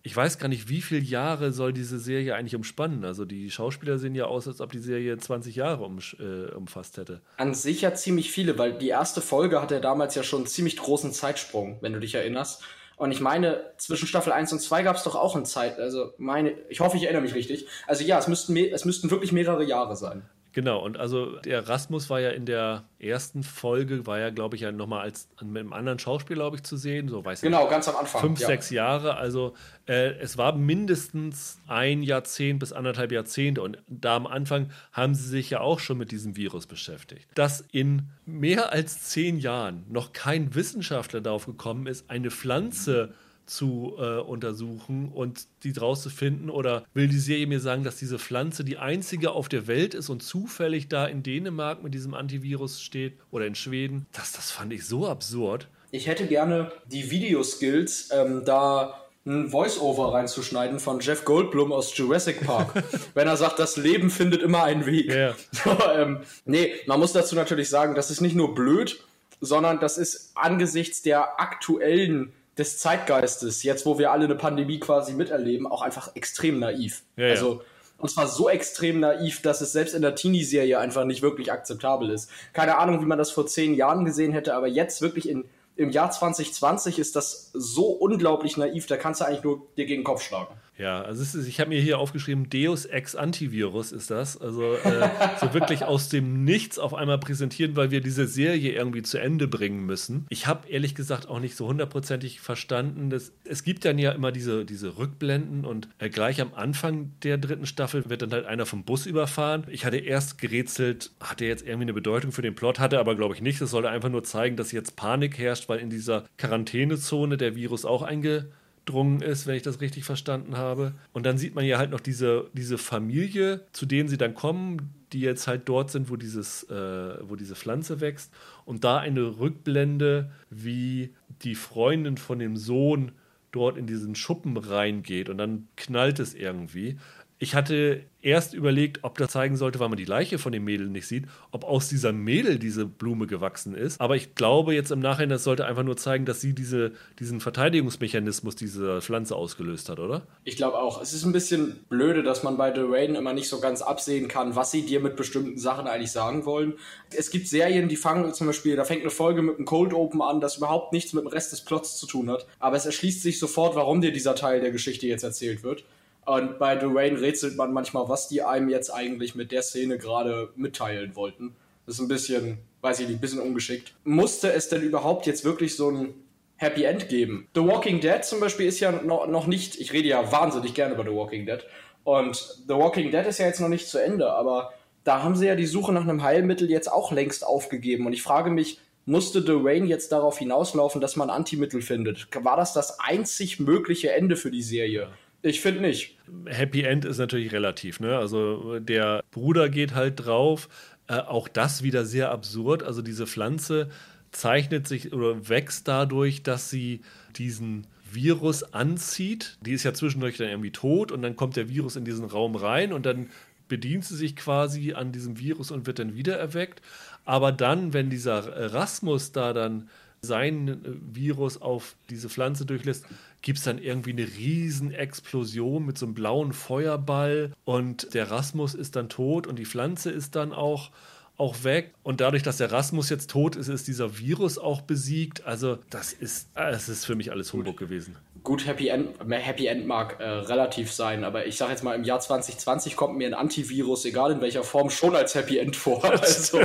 [0.04, 3.06] ich weiß gar nicht, wie viele Jahre soll diese Serie eigentlich umspannen.
[3.06, 6.98] Also die Schauspieler sehen ja aus, als ob die Serie 20 Jahre um, äh, umfasst
[6.98, 7.22] hätte.
[7.38, 10.78] An sich ja ziemlich viele, weil die erste Folge hatte damals ja schon einen ziemlich
[10.78, 12.64] großen Zeitsprung, wenn du dich erinnerst.
[13.02, 15.80] Und ich meine, zwischen Staffel 1 und 2 gab es doch auch eine Zeit.
[15.80, 17.66] Also meine, ich hoffe, ich erinnere mich richtig.
[17.88, 20.30] Also ja, es müssten, es müssten wirklich mehrere Jahre sein.
[20.54, 24.64] Genau, und also der Rasmus war ja in der ersten Folge, war ja, glaube ich,
[24.64, 27.08] ja nochmal als mit einem anderen Schauspiel, glaube ich, zu sehen.
[27.08, 28.22] So weiß Genau, ganz am Anfang.
[28.22, 28.48] Fünf, ja.
[28.48, 29.16] sechs Jahre.
[29.16, 29.54] Also
[29.88, 33.62] äh, es war mindestens ein Jahrzehnt bis anderthalb Jahrzehnte.
[33.62, 37.28] Und da am Anfang haben sie sich ja auch schon mit diesem Virus beschäftigt.
[37.34, 43.10] Dass in mehr als zehn Jahren noch kein Wissenschaftler darauf gekommen ist, eine Pflanze.
[43.12, 46.50] Mhm zu äh, untersuchen und die draus zu finden?
[46.50, 50.10] Oder will die Serie mir sagen, dass diese Pflanze die einzige auf der Welt ist
[50.10, 54.06] und zufällig da in Dänemark mit diesem Antivirus steht oder in Schweden?
[54.14, 55.68] Das, das fand ich so absurd.
[55.92, 62.46] Ich hätte gerne die Videoskills, ähm, da ein Voice-Over reinzuschneiden von Jeff Goldblum aus Jurassic
[62.46, 62.84] Park,
[63.14, 65.10] wenn er sagt, das Leben findet immer einen Weg.
[65.10, 65.36] Yeah.
[65.52, 69.04] So, ähm, nee, man muss dazu natürlich sagen, das ist nicht nur blöd,
[69.42, 75.14] sondern das ist angesichts der aktuellen des Zeitgeistes, jetzt wo wir alle eine Pandemie quasi
[75.14, 77.04] miterleben, auch einfach extrem naiv.
[77.18, 77.60] Ja, also ja.
[77.98, 82.10] Und zwar so extrem naiv, dass es selbst in der Teenie-Serie einfach nicht wirklich akzeptabel
[82.10, 82.32] ist.
[82.52, 85.46] Keine Ahnung, wie man das vor zehn Jahren gesehen hätte, aber jetzt wirklich in,
[85.76, 90.02] im Jahr 2020 ist das so unglaublich naiv, da kannst du eigentlich nur dir gegen
[90.02, 90.56] den Kopf schlagen.
[90.78, 94.40] Ja, also ist, ich habe mir hier aufgeschrieben, Deus Ex Antivirus ist das.
[94.40, 95.10] Also äh,
[95.40, 99.48] so wirklich aus dem Nichts auf einmal präsentieren, weil wir diese Serie irgendwie zu Ende
[99.48, 100.26] bringen müssen.
[100.30, 104.32] Ich habe ehrlich gesagt auch nicht so hundertprozentig verstanden, dass es gibt dann ja immer
[104.32, 108.66] diese, diese Rückblenden und äh, gleich am Anfang der dritten Staffel wird dann halt einer
[108.66, 109.66] vom Bus überfahren.
[109.70, 113.16] Ich hatte erst gerätselt, hat er jetzt irgendwie eine Bedeutung für den Plot, hatte aber
[113.16, 113.62] glaube ich nicht.
[113.62, 117.86] Das sollte einfach nur zeigen, dass jetzt Panik herrscht, weil in dieser Quarantänezone der Virus
[117.86, 118.48] auch einge
[118.86, 120.94] gedrungen ist, wenn ich das richtig verstanden habe.
[121.14, 124.94] Und dann sieht man ja halt noch diese, diese Familie, zu denen sie dann kommen,
[125.14, 128.34] die jetzt halt dort sind, wo, dieses, äh, wo diese Pflanze wächst.
[128.66, 131.14] Und da eine Rückblende, wie
[131.44, 133.12] die Freundin von dem Sohn
[133.52, 136.98] dort in diesen Schuppen reingeht und dann knallt es irgendwie.
[137.44, 140.90] Ich hatte erst überlegt, ob das zeigen sollte, weil man die Leiche von dem Mädel
[140.90, 144.00] nicht sieht, ob aus dieser Mädel diese Blume gewachsen ist.
[144.00, 147.42] Aber ich glaube jetzt im Nachhinein, das sollte einfach nur zeigen, dass sie diese, diesen
[147.42, 150.28] Verteidigungsmechanismus dieser Pflanze ausgelöst hat, oder?
[150.44, 151.02] Ich glaube auch.
[151.02, 152.82] Es ist ein bisschen blöde, dass man bei The
[153.16, 156.74] immer nicht so ganz absehen kann, was sie dir mit bestimmten Sachen eigentlich sagen wollen.
[157.12, 160.22] Es gibt Serien, die fangen zum Beispiel, da fängt eine Folge mit einem Cold Open
[160.22, 162.46] an, das überhaupt nichts mit dem Rest des Plots zu tun hat.
[162.60, 165.84] Aber es erschließt sich sofort, warum dir dieser Teil der Geschichte jetzt erzählt wird.
[166.26, 170.50] Und bei Dwayne rätselt man manchmal, was die einem jetzt eigentlich mit der Szene gerade
[170.56, 171.56] mitteilen wollten.
[171.86, 173.94] Das ist ein bisschen, weiß ich nicht, ein bisschen ungeschickt.
[174.04, 176.14] Musste es denn überhaupt jetzt wirklich so ein
[176.58, 177.48] Happy End geben?
[177.56, 180.94] The Walking Dead zum Beispiel ist ja noch, noch nicht, ich rede ja wahnsinnig gerne
[180.94, 181.66] über The Walking Dead.
[182.04, 185.48] Und The Walking Dead ist ja jetzt noch nicht zu Ende, aber da haben sie
[185.48, 188.06] ja die Suche nach einem Heilmittel jetzt auch längst aufgegeben.
[188.06, 192.28] Und ich frage mich, musste Dwayne jetzt darauf hinauslaufen, dass man Antimittel findet?
[192.44, 195.10] War das das einzig mögliche Ende für die Serie?
[195.44, 196.18] Ich finde nicht.
[196.46, 198.18] Happy End ist natürlich relativ, ne?
[198.18, 200.70] Also der Bruder geht halt drauf.
[201.08, 202.84] Äh, auch das wieder sehr absurd.
[202.84, 203.90] Also diese Pflanze
[204.32, 207.02] zeichnet sich oder wächst dadurch, dass sie
[207.36, 209.58] diesen Virus anzieht.
[209.62, 212.56] Die ist ja zwischendurch dann irgendwie tot und dann kommt der Virus in diesen Raum
[212.56, 213.30] rein und dann
[213.68, 216.82] bedient sie sich quasi an diesem Virus und wird dann wieder erweckt.
[217.26, 219.90] Aber dann, wenn dieser Rasmus da dann
[220.22, 223.06] sein Virus auf diese Pflanze durchlässt,
[223.42, 228.74] gibt es dann irgendwie eine riesen Explosion mit so einem blauen Feuerball und der Rasmus
[228.74, 230.92] ist dann tot und die Pflanze ist dann auch
[231.38, 231.96] auch weg.
[232.04, 235.44] Und dadurch, dass der Rasmus jetzt tot ist, ist dieser Virus auch besiegt.
[235.44, 239.86] Also, das ist, das ist für mich alles Humbug gewesen gut, Happy End, Happy End
[239.86, 243.34] mag äh, relativ sein, aber ich sage jetzt mal, im Jahr 2020 kommt mir ein
[243.34, 246.02] Antivirus, egal in welcher Form, schon als Happy End vor.
[246.22, 246.60] Also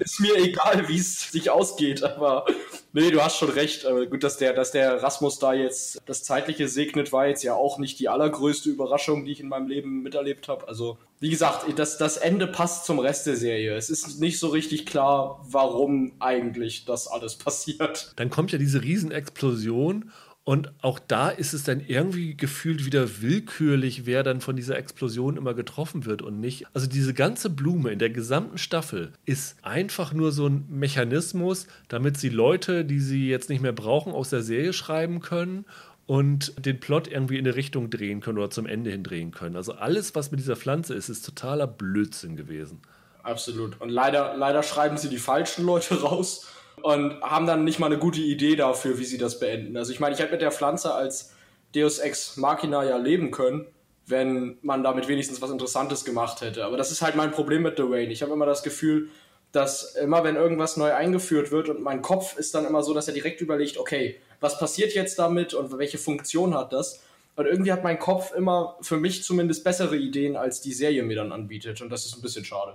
[0.00, 2.44] ist mir egal, wie es sich ausgeht, aber
[2.92, 3.84] nee, du hast schon recht.
[3.84, 7.54] Äh, gut, dass der, dass der Rasmus da jetzt das Zeitliche segnet, war jetzt ja
[7.54, 10.66] auch nicht die allergrößte Überraschung, die ich in meinem Leben miterlebt habe.
[10.68, 13.76] Also, wie gesagt, das, das Ende passt zum Rest der Serie.
[13.76, 18.12] Es ist nicht so richtig klar, warum eigentlich das alles passiert.
[18.16, 20.10] Dann kommt ja diese Riesenexplosion
[20.44, 25.38] und auch da ist es dann irgendwie gefühlt wieder willkürlich, wer dann von dieser Explosion
[25.38, 26.66] immer getroffen wird und nicht.
[26.74, 32.18] Also diese ganze Blume in der gesamten Staffel ist einfach nur so ein Mechanismus, damit
[32.18, 35.64] sie Leute, die sie jetzt nicht mehr brauchen, aus der Serie schreiben können
[36.04, 39.56] und den Plot irgendwie in eine Richtung drehen können oder zum Ende hin drehen können.
[39.56, 42.82] Also alles, was mit dieser Pflanze ist, ist totaler Blödsinn gewesen.
[43.22, 43.80] Absolut.
[43.80, 46.46] Und leider, leider schreiben sie die falschen Leute raus
[46.84, 49.74] und haben dann nicht mal eine gute Idee dafür, wie sie das beenden.
[49.78, 51.32] Also ich meine, ich hätte mit der Pflanze als
[51.74, 53.64] Deus Ex Machina ja leben können,
[54.06, 56.62] wenn man damit wenigstens was Interessantes gemacht hätte.
[56.62, 58.10] Aber das ist halt mein Problem mit The Rain.
[58.10, 59.08] Ich habe immer das Gefühl,
[59.50, 63.08] dass immer wenn irgendwas neu eingeführt wird und mein Kopf ist dann immer so, dass
[63.08, 67.02] er direkt überlegt, okay, was passiert jetzt damit und welche Funktion hat das?
[67.34, 71.16] Und irgendwie hat mein Kopf immer für mich zumindest bessere Ideen, als die Serie mir
[71.16, 71.80] dann anbietet.
[71.80, 72.74] Und das ist ein bisschen schade.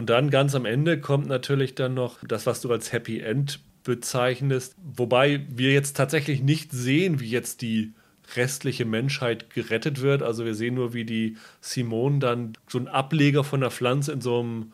[0.00, 3.60] Und dann ganz am Ende kommt natürlich dann noch das, was du als Happy End
[3.84, 4.74] bezeichnest.
[4.96, 7.92] Wobei wir jetzt tatsächlich nicht sehen, wie jetzt die
[8.34, 10.22] restliche Menschheit gerettet wird.
[10.22, 14.22] Also wir sehen nur, wie die Simone dann so einen Ableger von der Pflanze in
[14.22, 14.72] so einem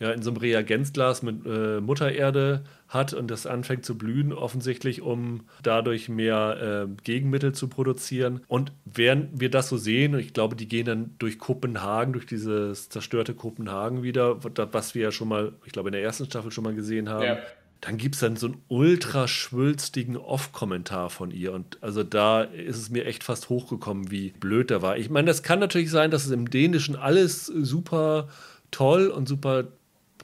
[0.00, 5.02] ja, in so einem Reagenzglas mit äh, Muttererde hat und das anfängt zu blühen, offensichtlich,
[5.02, 8.40] um dadurch mehr äh, Gegenmittel zu produzieren.
[8.46, 12.88] Und während wir das so sehen, ich glaube, die gehen dann durch Kopenhagen, durch dieses
[12.88, 14.38] zerstörte Kopenhagen wieder,
[14.72, 17.24] was wir ja schon mal, ich glaube, in der ersten Staffel schon mal gesehen haben.
[17.24, 17.38] Ja.
[17.80, 21.52] Dann gibt es dann so einen ultra schwülstigen Off-Kommentar von ihr.
[21.52, 24.96] Und also da ist es mir echt fast hochgekommen, wie blöd der war.
[24.96, 28.28] Ich meine, das kann natürlich sein, dass es im Dänischen alles super
[28.70, 29.64] toll und super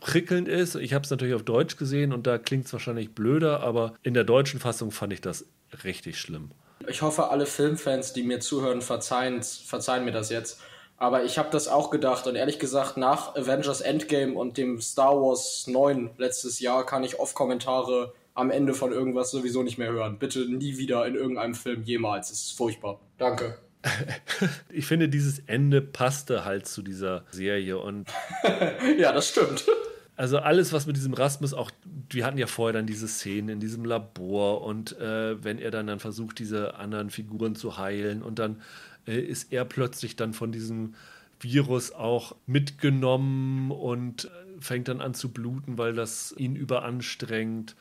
[0.04, 0.74] prickelnd ist.
[0.74, 4.12] Ich habe es natürlich auf Deutsch gesehen und da klingt es wahrscheinlich blöder, aber in
[4.12, 5.46] der deutschen Fassung fand ich das
[5.82, 6.50] richtig schlimm.
[6.86, 10.60] Ich hoffe, alle Filmfans, die mir zuhören, verzeihen, verzeihen mir das jetzt.
[10.98, 15.16] Aber ich habe das auch gedacht und ehrlich gesagt, nach Avengers Endgame und dem Star
[15.16, 20.18] Wars 9 letztes Jahr kann ich Off-Kommentare am Ende von irgendwas sowieso nicht mehr hören.
[20.18, 22.30] Bitte nie wieder in irgendeinem Film jemals.
[22.30, 23.00] Es ist furchtbar.
[23.16, 23.56] Danke.
[24.68, 28.06] ich finde, dieses Ende passte halt zu dieser Serie und.
[28.98, 29.64] ja, das stimmt.
[30.16, 31.70] Also alles, was mit diesem Rasmus auch,
[32.10, 35.88] wir hatten ja vorher dann diese Szenen in diesem Labor und äh, wenn er dann,
[35.88, 38.62] dann versucht, diese anderen Figuren zu heilen und dann
[39.06, 40.94] äh, ist er plötzlich dann von diesem
[41.40, 44.28] Virus auch mitgenommen und äh,
[44.60, 47.74] fängt dann an zu bluten, weil das ihn überanstrengt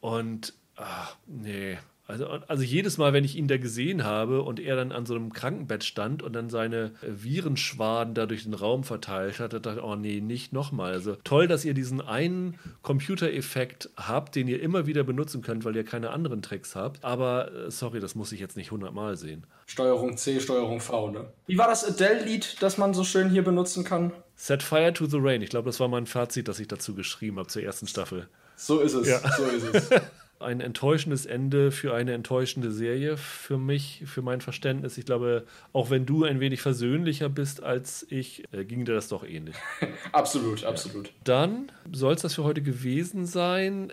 [0.00, 1.78] und ach, nee,
[2.12, 5.14] also, also jedes Mal, wenn ich ihn da gesehen habe und er dann an so
[5.14, 9.82] einem Krankenbett stand und dann seine Virenschwaden da durch den Raum verteilt hat, dachte ich,
[9.82, 10.92] oh nee, nicht nochmal.
[10.92, 15.74] Also toll, dass ihr diesen einen Computereffekt habt, den ihr immer wieder benutzen könnt, weil
[15.74, 17.02] ihr keine anderen Tricks habt.
[17.02, 19.44] Aber äh, sorry, das muss ich jetzt nicht hundertmal sehen.
[19.64, 21.32] Steuerung C, Steuerung V, ne?
[21.46, 24.12] Wie war das Adele-Lied, das man so schön hier benutzen kann?
[24.36, 25.40] Set Fire to the Rain.
[25.40, 28.28] Ich glaube, das war mein Fazit, das ich dazu geschrieben habe zur ersten Staffel.
[28.56, 29.20] So ist es, ja.
[29.36, 30.00] so ist es.
[30.42, 34.98] ein enttäuschendes Ende für eine enttäuschende Serie für mich, für mein Verständnis.
[34.98, 39.08] Ich glaube, auch wenn du ein wenig versöhnlicher bist als ich, äh, ging dir das
[39.08, 39.56] doch ähnlich.
[40.12, 41.06] absolut, absolut.
[41.08, 41.12] Ja.
[41.24, 43.92] Dann soll es das für heute gewesen sein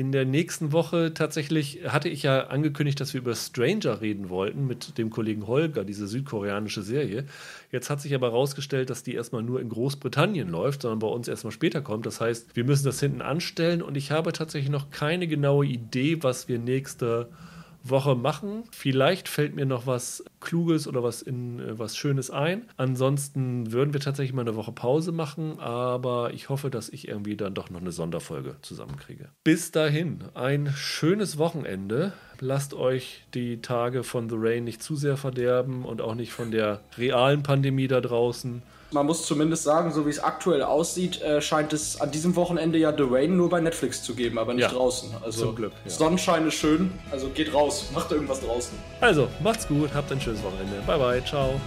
[0.00, 4.66] in der nächsten Woche tatsächlich hatte ich ja angekündigt, dass wir über Stranger reden wollten
[4.66, 7.26] mit dem Kollegen Holger, diese südkoreanische Serie.
[7.70, 11.28] Jetzt hat sich aber herausgestellt, dass die erstmal nur in Großbritannien läuft, sondern bei uns
[11.28, 12.06] erstmal später kommt.
[12.06, 16.22] Das heißt, wir müssen das hinten anstellen und ich habe tatsächlich noch keine genaue Idee,
[16.22, 17.49] was wir nächste Woche
[17.84, 18.64] machen.
[18.70, 22.68] Vielleicht fällt mir noch was Kluges oder was, in, äh, was Schönes ein.
[22.76, 27.36] Ansonsten würden wir tatsächlich mal eine Woche Pause machen, aber ich hoffe, dass ich irgendwie
[27.36, 29.28] dann doch noch eine Sonderfolge zusammenkriege.
[29.44, 32.12] Bis dahin, ein schönes Wochenende.
[32.40, 36.50] Lasst euch die Tage von The Rain nicht zu sehr verderben und auch nicht von
[36.50, 38.62] der realen Pandemie da draußen.
[38.92, 42.76] Man muss zumindest sagen, so wie es aktuell aussieht, äh, scheint es an diesem Wochenende
[42.78, 45.10] ja The Rain nur bei Netflix zu geben, aber nicht Ja, draußen.
[45.22, 45.90] Also zum Glück, ja.
[45.90, 48.76] Sonnenschein ist schön, also geht raus, macht irgendwas draußen.
[49.00, 50.82] Also, macht's gut, habt ein schönes Wochenende.
[50.86, 51.60] Bye bye, ciao.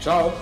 [0.00, 0.32] Ciao.